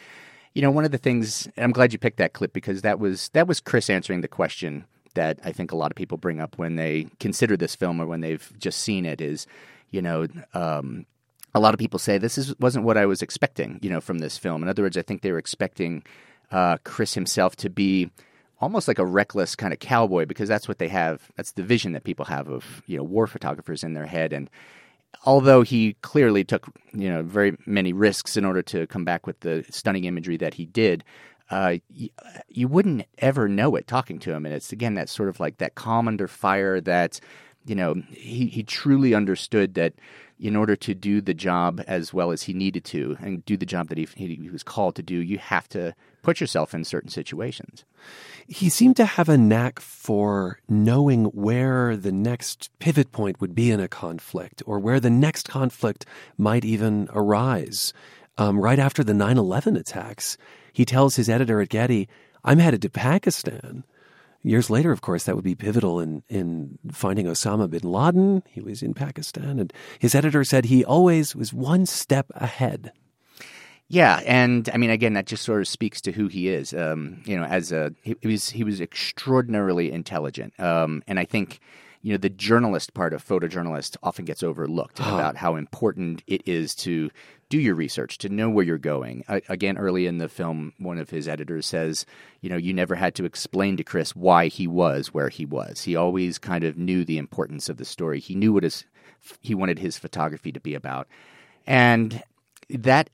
[0.55, 3.29] you know, one of the things I'm glad you picked that clip because that was
[3.31, 4.87] that was Chris answering the question
[5.19, 8.07] that I think a lot of people bring up when they consider this film or
[8.07, 9.49] when they've just seen it is,
[9.91, 11.07] you know, um,
[11.57, 14.21] a lot of people say this is wasn't what I was expecting, you know, from
[14.21, 14.63] this film.
[14.63, 16.05] In other words, I think they were expecting
[16.53, 18.11] uh, Chris himself to be
[18.61, 21.33] almost like a reckless kind of cowboy because that's what they have.
[21.35, 24.33] That's the vision that people have of you know war photographers in their head.
[24.33, 24.49] And
[25.27, 29.41] although he clearly took you know very many risks in order to come back with
[29.41, 31.03] the stunning imagery that he did,
[31.51, 32.11] uh, you,
[32.49, 34.45] you wouldn't ever know it talking to him.
[34.45, 37.21] And it's again that sort of like that calm under fire that
[37.65, 39.95] you know he he truly understood that
[40.41, 43.67] in order to do the job as well as he needed to and do the
[43.67, 47.11] job that he, he was called to do, you have to put yourself in certain
[47.11, 47.85] situations.
[48.47, 53.71] He seemed to have a knack for knowing where the next pivot point would be
[53.71, 57.93] in a conflict or where the next conflict might even arise.
[58.37, 60.39] Um, right after the 9 11 attacks,
[60.79, 62.09] he tells his editor at Getty,
[62.45, 63.83] I'm headed to Pakistan.
[64.45, 68.45] Years later, of course, that would be pivotal in, in finding Osama bin Laden.
[68.49, 72.93] He was in Pakistan, and his editor said he always was one step ahead.
[73.89, 76.73] Yeah, and I mean, again, that just sort of speaks to who he is.
[76.73, 81.25] Um, you know, as a he, he, was he was extraordinarily intelligent, um, and I
[81.25, 81.59] think
[82.03, 85.15] you know the journalist part of photojournalist often gets overlooked oh.
[85.15, 87.11] about how important it is to
[87.49, 89.25] do your research to know where you're going.
[89.29, 92.05] I, again, early in the film, one of his editors says,
[92.43, 95.83] you know, you never had to explain to Chris why he was where he was.
[95.83, 98.21] He always kind of knew the importance of the story.
[98.21, 98.85] He knew what his
[99.41, 101.09] he wanted his photography to be about,
[101.67, 102.23] and
[102.71, 103.11] that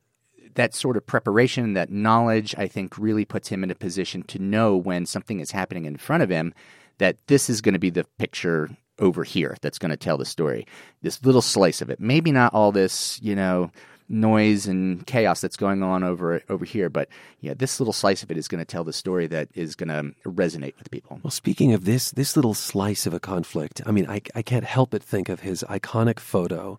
[0.55, 4.39] that sort of preparation, that knowledge, I think, really puts him in a position to
[4.39, 6.55] know when something is happening in front of him
[6.99, 10.24] that this is going to be the picture over here that's going to tell the
[10.24, 10.66] story.
[11.03, 12.01] This little slice of it.
[12.01, 13.70] Maybe not all this, you know,
[14.09, 17.09] noise and chaos that's going on over over here, but
[17.40, 19.88] yeah, this little slice of it is going to tell the story that is going
[19.88, 21.20] to resonate with people.
[21.22, 24.64] Well, speaking of this this little slice of a conflict, I mean, I I can't
[24.64, 26.78] help but think of his iconic photo.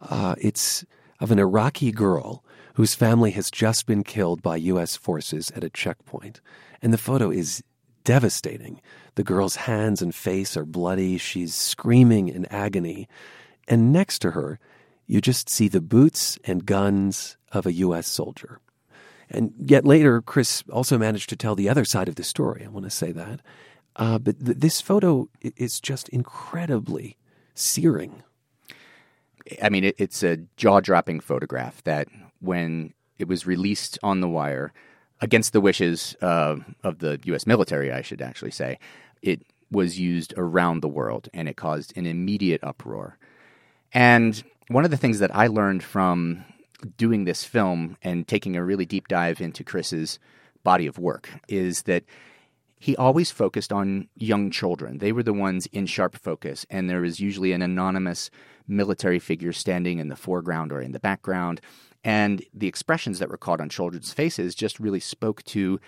[0.00, 0.84] Uh, it's
[1.20, 2.44] of an Iraqi girl
[2.74, 4.96] whose family has just been killed by U.S.
[4.96, 6.40] forces at a checkpoint,
[6.80, 7.62] and the photo is
[8.04, 8.80] devastating.
[9.14, 11.18] The girl's hands and face are bloody.
[11.18, 13.08] She's screaming in agony.
[13.68, 14.58] And next to her,
[15.06, 18.06] you just see the boots and guns of a U.S.
[18.06, 18.60] soldier.
[19.30, 22.64] And yet later, Chris also managed to tell the other side of the story.
[22.64, 23.40] I want to say that.
[23.96, 27.16] Uh, but th- this photo is just incredibly
[27.54, 28.22] searing.
[29.62, 32.08] I mean, it, it's a jaw dropping photograph that
[32.40, 34.72] when it was released on the wire,
[35.22, 37.46] against the wishes uh, of the U.S.
[37.46, 38.78] military, I should actually say,
[39.22, 43.16] it was used around the world and it caused an immediate uproar.
[43.94, 46.44] And one of the things that I learned from
[46.96, 50.18] doing this film and taking a really deep dive into Chris's
[50.64, 52.04] body of work is that
[52.78, 54.98] he always focused on young children.
[54.98, 58.28] They were the ones in sharp focus, and there was usually an anonymous
[58.66, 61.60] military figure standing in the foreground or in the background.
[62.04, 65.80] And the expressions that were caught on children's faces just really spoke to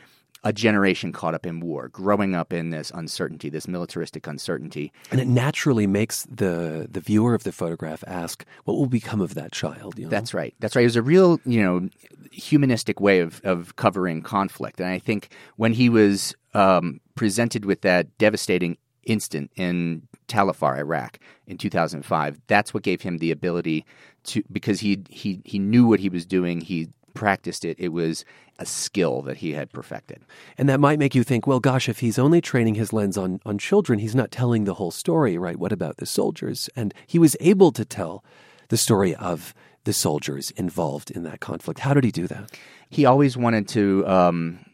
[0.45, 4.93] a generation caught up in war, growing up in this uncertainty, this militaristic uncertainty.
[5.11, 9.35] And it naturally makes the the viewer of the photograph ask, what will become of
[9.35, 9.99] that child?
[9.99, 10.11] You know?
[10.11, 10.55] That's right.
[10.61, 10.83] That's right.
[10.83, 11.89] It was a real, you know,
[12.31, 14.81] humanistic way of, of covering conflict.
[14.81, 20.79] And I think when he was um, presented with that devastating instant in Tal Afar,
[20.79, 23.85] Iraq, in 2005, that's what gave him the ability
[24.25, 26.61] to, because he he he knew what he was doing.
[26.61, 27.77] He practiced it.
[27.79, 28.25] It was
[28.59, 30.23] a skill that he had perfected.
[30.59, 33.41] And that might make you think, well, gosh, if he's only training his lens on,
[33.45, 35.59] on children, he's not telling the whole story, right?
[35.59, 36.69] What about the soldiers?
[36.77, 38.25] And he was able to tell
[38.69, 39.55] the story of
[39.85, 41.81] the soldiers involved in that conflict.
[41.81, 42.51] How did he do that?
[42.91, 44.65] He always wanted to um,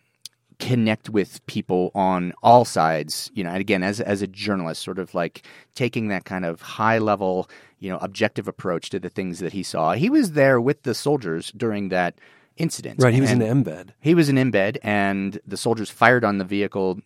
[0.61, 3.30] connect with people on all sides.
[3.34, 5.42] You know, and again, as as a journalist, sort of like
[5.74, 7.48] taking that kind of high level,
[7.80, 9.92] you know, objective approach to the things that he saw.
[9.92, 12.14] He was there with the soldiers during that
[12.56, 13.02] incident.
[13.02, 13.90] Right, he was in the embed.
[14.00, 17.00] He was in embed, and the soldiers fired on the vehicle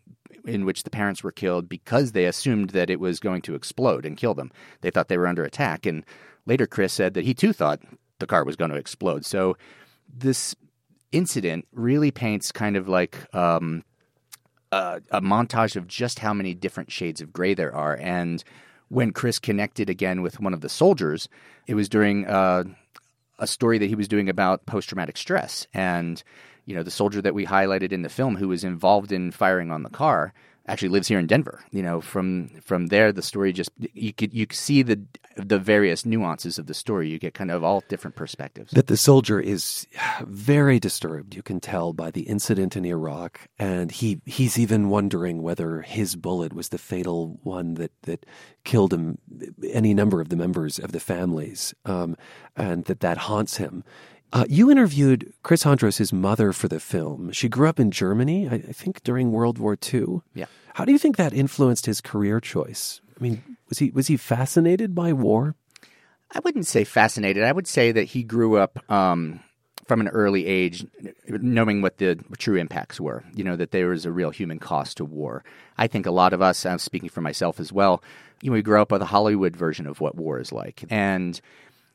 [0.45, 4.05] in which the parents were killed because they assumed that it was going to explode
[4.05, 4.53] and kill them.
[4.83, 6.05] They thought they were under attack, and
[6.45, 7.81] later Chris said that he too thought
[8.19, 9.25] the car was going to explode.
[9.25, 9.57] So
[10.13, 10.55] this
[11.15, 13.85] incident really paints kind of like um,
[14.73, 17.97] a, a montage of just how many different shades of gray there are.
[18.01, 18.43] And
[18.89, 21.29] when Chris connected again with one of the soldiers,
[21.67, 22.65] it was during uh,
[23.39, 25.67] a story that he was doing about post traumatic stress.
[25.73, 26.23] And,
[26.67, 29.71] you know, the soldier that we highlighted in the film who was involved in firing
[29.71, 30.35] on the car
[30.67, 31.65] actually lives here in Denver.
[31.71, 35.01] You know, from from there, the story just you could you see the
[35.37, 37.09] the various nuances of the story.
[37.09, 38.73] You get kind of all different perspectives.
[38.73, 39.87] That the soldier is
[40.23, 41.35] very disturbed.
[41.35, 46.17] You can tell by the incident in Iraq, and he he's even wondering whether his
[46.17, 48.27] bullet was the fatal one that that
[48.65, 49.19] killed him,
[49.71, 52.17] any number of the members of the families, um,
[52.57, 53.85] and that that haunts him.
[54.35, 57.31] Uh, you interviewed Chris Hondros' mother for the film.
[57.31, 60.23] She grew up in Germany, I, I think, during World War II.
[60.35, 60.47] Yeah.
[60.75, 63.01] How do you think that influenced his career choice?
[63.17, 65.55] I mean, was he was he fascinated by war?
[66.33, 67.45] I wouldn't say fascinated.
[67.45, 69.39] I would say that he grew up um,
[69.87, 70.85] from an early age
[71.29, 73.23] knowing what the true impacts were.
[73.37, 75.45] You know that there was a real human cost to war.
[75.79, 78.03] I think a lot of us, I'm speaking for myself as well.
[78.43, 81.41] You know, we grow up with a Hollywood version of what war is like, and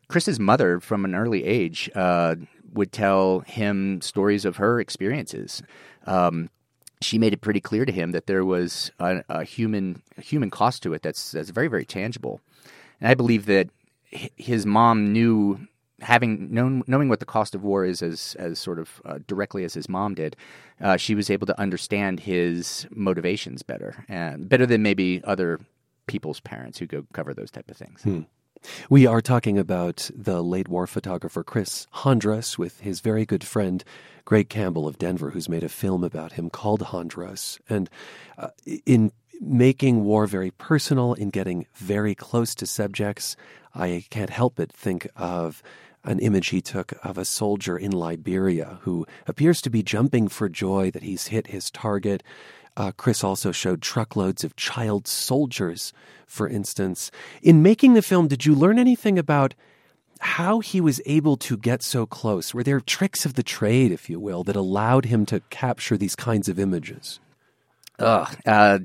[0.09, 2.35] Chris's mother, from an early age, uh,
[2.73, 5.63] would tell him stories of her experiences.
[6.05, 6.49] Um,
[7.01, 10.49] she made it pretty clear to him that there was a, a, human a human
[10.49, 12.41] cost to it that's that's very very tangible,
[12.99, 13.69] and I believe that
[14.11, 15.67] his mom knew
[16.01, 19.63] having known knowing what the cost of war is as as sort of uh, directly
[19.63, 20.35] as his mom did,
[20.81, 25.59] uh, she was able to understand his motivations better and better than maybe other
[26.07, 28.01] people's parents who go cover those type of things.
[28.03, 28.21] Hmm.
[28.89, 33.83] We are talking about the late war photographer Chris Hondros with his very good friend
[34.25, 37.59] Greg Campbell of Denver, who's made a film about him called Hondros.
[37.69, 37.89] And
[38.37, 38.49] uh,
[38.85, 43.35] in making war very personal, in getting very close to subjects,
[43.73, 45.63] I can't help but think of
[46.03, 50.49] an image he took of a soldier in Liberia who appears to be jumping for
[50.49, 52.23] joy that he's hit his target.
[52.77, 55.93] Uh, Chris also showed truckloads of child soldiers,
[56.25, 57.11] for instance.
[57.41, 59.53] In making the film, did you learn anything about
[60.19, 62.53] how he was able to get so close?
[62.53, 66.15] Were there tricks of the trade, if you will, that allowed him to capture these
[66.15, 67.19] kinds of images?
[67.99, 68.37] Ugh.
[68.45, 68.79] Uh,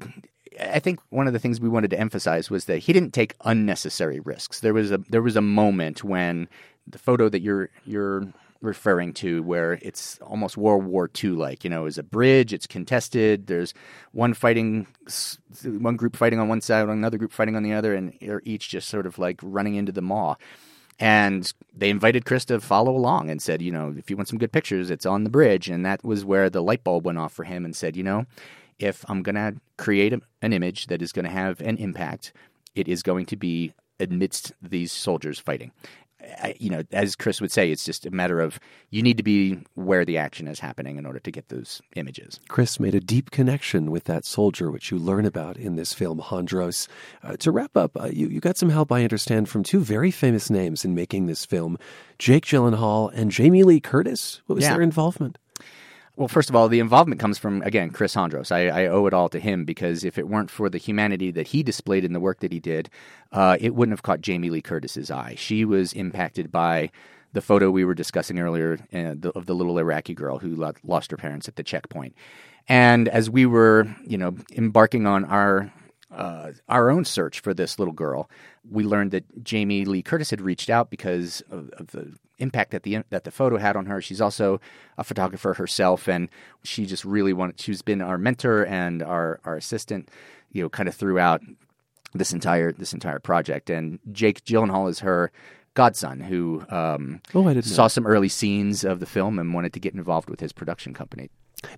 [0.60, 3.34] I think one of the things we wanted to emphasize was that he didn't take
[3.44, 4.60] unnecessary risks.
[4.60, 6.48] There was a there was a moment when
[6.86, 8.32] the photo that you're you're
[8.64, 11.64] referring to, where it's almost World War II like.
[11.64, 13.46] You know, it's a bridge, it's contested.
[13.46, 13.74] There's
[14.12, 14.86] one fighting,
[15.64, 18.68] one group fighting on one side, another group fighting on the other, and they're each
[18.68, 20.36] just sort of like running into the maw.
[20.98, 24.38] And they invited Chris to follow along and said, you know, if you want some
[24.38, 25.68] good pictures, it's on the bridge.
[25.68, 28.26] And that was where the light bulb went off for him and said, you know,
[28.78, 32.32] if I'm going to create a, an image that is going to have an impact,
[32.74, 35.72] it is going to be amidst these soldiers fighting
[36.58, 38.58] you know, as Chris would say, it's just a matter of
[38.90, 42.40] you need to be where the action is happening in order to get those images.
[42.48, 46.20] Chris made a deep connection with that soldier, which you learn about in this film,
[46.20, 46.88] Hondros.
[47.22, 50.10] Uh, to wrap up, uh, you, you got some help, I understand, from two very
[50.10, 51.78] famous names in making this film
[52.18, 54.40] Jake Gyllenhaal and Jamie Lee Curtis.
[54.46, 54.74] What was Yeah.
[54.74, 55.38] their involvement?
[56.16, 58.52] Well, first of all, the involvement comes from, again, Chris Hondros.
[58.52, 61.48] I, I owe it all to him because if it weren't for the humanity that
[61.48, 62.88] he displayed in the work that he did,
[63.32, 65.34] uh, it wouldn't have caught Jamie Lee Curtis's eye.
[65.36, 66.90] She was impacted by
[67.32, 70.72] the photo we were discussing earlier uh, the, of the little Iraqi girl who lo-
[70.84, 72.14] lost her parents at the checkpoint.
[72.68, 75.72] And as we were, you know, embarking on our
[76.12, 78.30] uh, our own search for this little girl,
[78.70, 82.82] we learned that Jamie Lee Curtis had reached out because of, of the impact that
[82.82, 84.00] the that the photo had on her.
[84.00, 84.60] She's also
[84.98, 86.28] a photographer herself, and
[86.62, 87.60] she just really wanted.
[87.60, 90.10] She's been our mentor and our our assistant,
[90.52, 91.40] you know, kind of throughout
[92.12, 93.70] this entire this entire project.
[93.70, 95.30] And Jake Gyllenhaal is her
[95.74, 97.72] godson, who um, Oh, I didn't know.
[97.74, 100.94] saw some early scenes of the film and wanted to get involved with his production
[100.94, 101.30] company.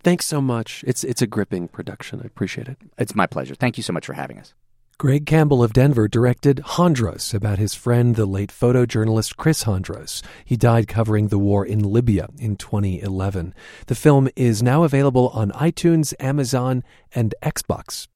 [0.03, 0.85] Thanks so much.
[0.87, 2.21] It's it's a gripping production.
[2.23, 2.77] I appreciate it.
[2.99, 3.55] It's my pleasure.
[3.55, 4.53] Thank you so much for having us.
[4.99, 10.23] Greg Campbell of Denver directed Hondros about his friend, the late photojournalist Chris Hondros.
[10.43, 13.53] He died covering the war in Libya in 2011.
[13.89, 16.83] The film is now available on iTunes, Amazon,
[17.15, 18.09] and Xbox.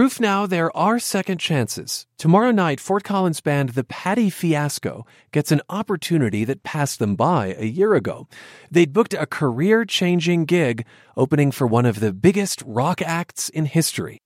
[0.00, 2.06] Proof now there are second chances.
[2.16, 7.54] Tomorrow night, Fort Collins band The Patti Fiasco gets an opportunity that passed them by
[7.58, 8.26] a year ago.
[8.70, 10.86] They'd booked a career changing gig
[11.18, 14.22] opening for one of the biggest rock acts in history.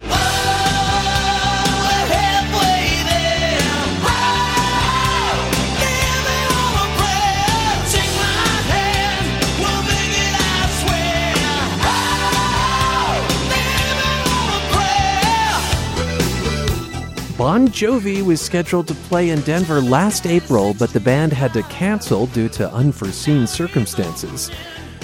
[17.37, 21.65] Bon Jovi was scheduled to play in Denver last April, but the band had to
[21.65, 24.53] cancel due to unforeseen circumstances.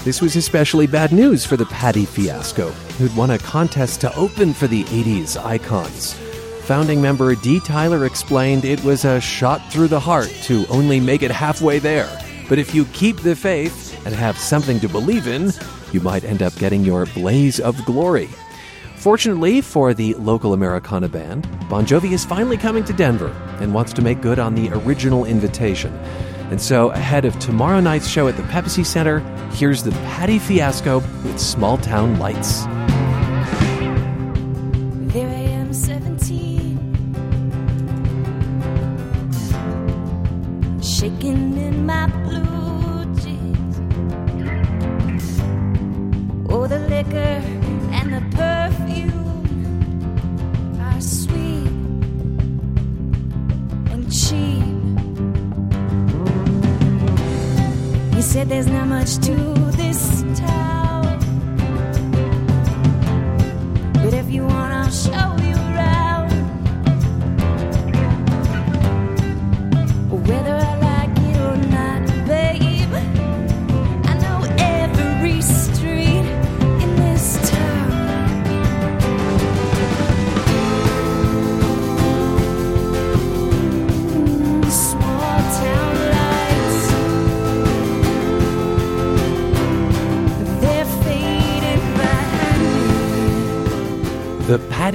[0.04, 4.54] This was especially bad news for the Patti Fiasco, who'd won a contest to open
[4.54, 6.12] for the 80s icons.
[6.66, 11.24] Founding member Dee Tyler explained it was a shot through the heart to only make
[11.24, 12.08] it halfway there.
[12.48, 15.50] But if you keep the faith and have something to believe in,
[15.90, 18.28] you might end up getting your blaze of glory.
[19.00, 23.94] Fortunately for the local Americana band, Bon Jovi is finally coming to Denver and wants
[23.94, 25.90] to make good on the original invitation.
[26.50, 29.20] And so, ahead of tomorrow night's show at the Pepsi Center,
[29.52, 32.66] here's the Patti Fiasco with Small Town Lights.
[35.14, 36.76] There I am, 17.
[40.82, 41.54] Shaking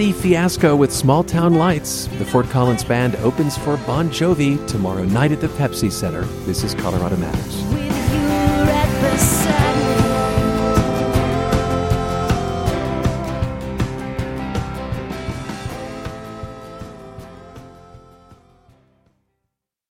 [0.06, 2.06] The Patti Fiasco with Small Town Lights.
[2.20, 6.22] The Fort Collins Band opens for Bon Jovi tomorrow night at the Pepsi Center.
[6.46, 7.65] This is Colorado Matters.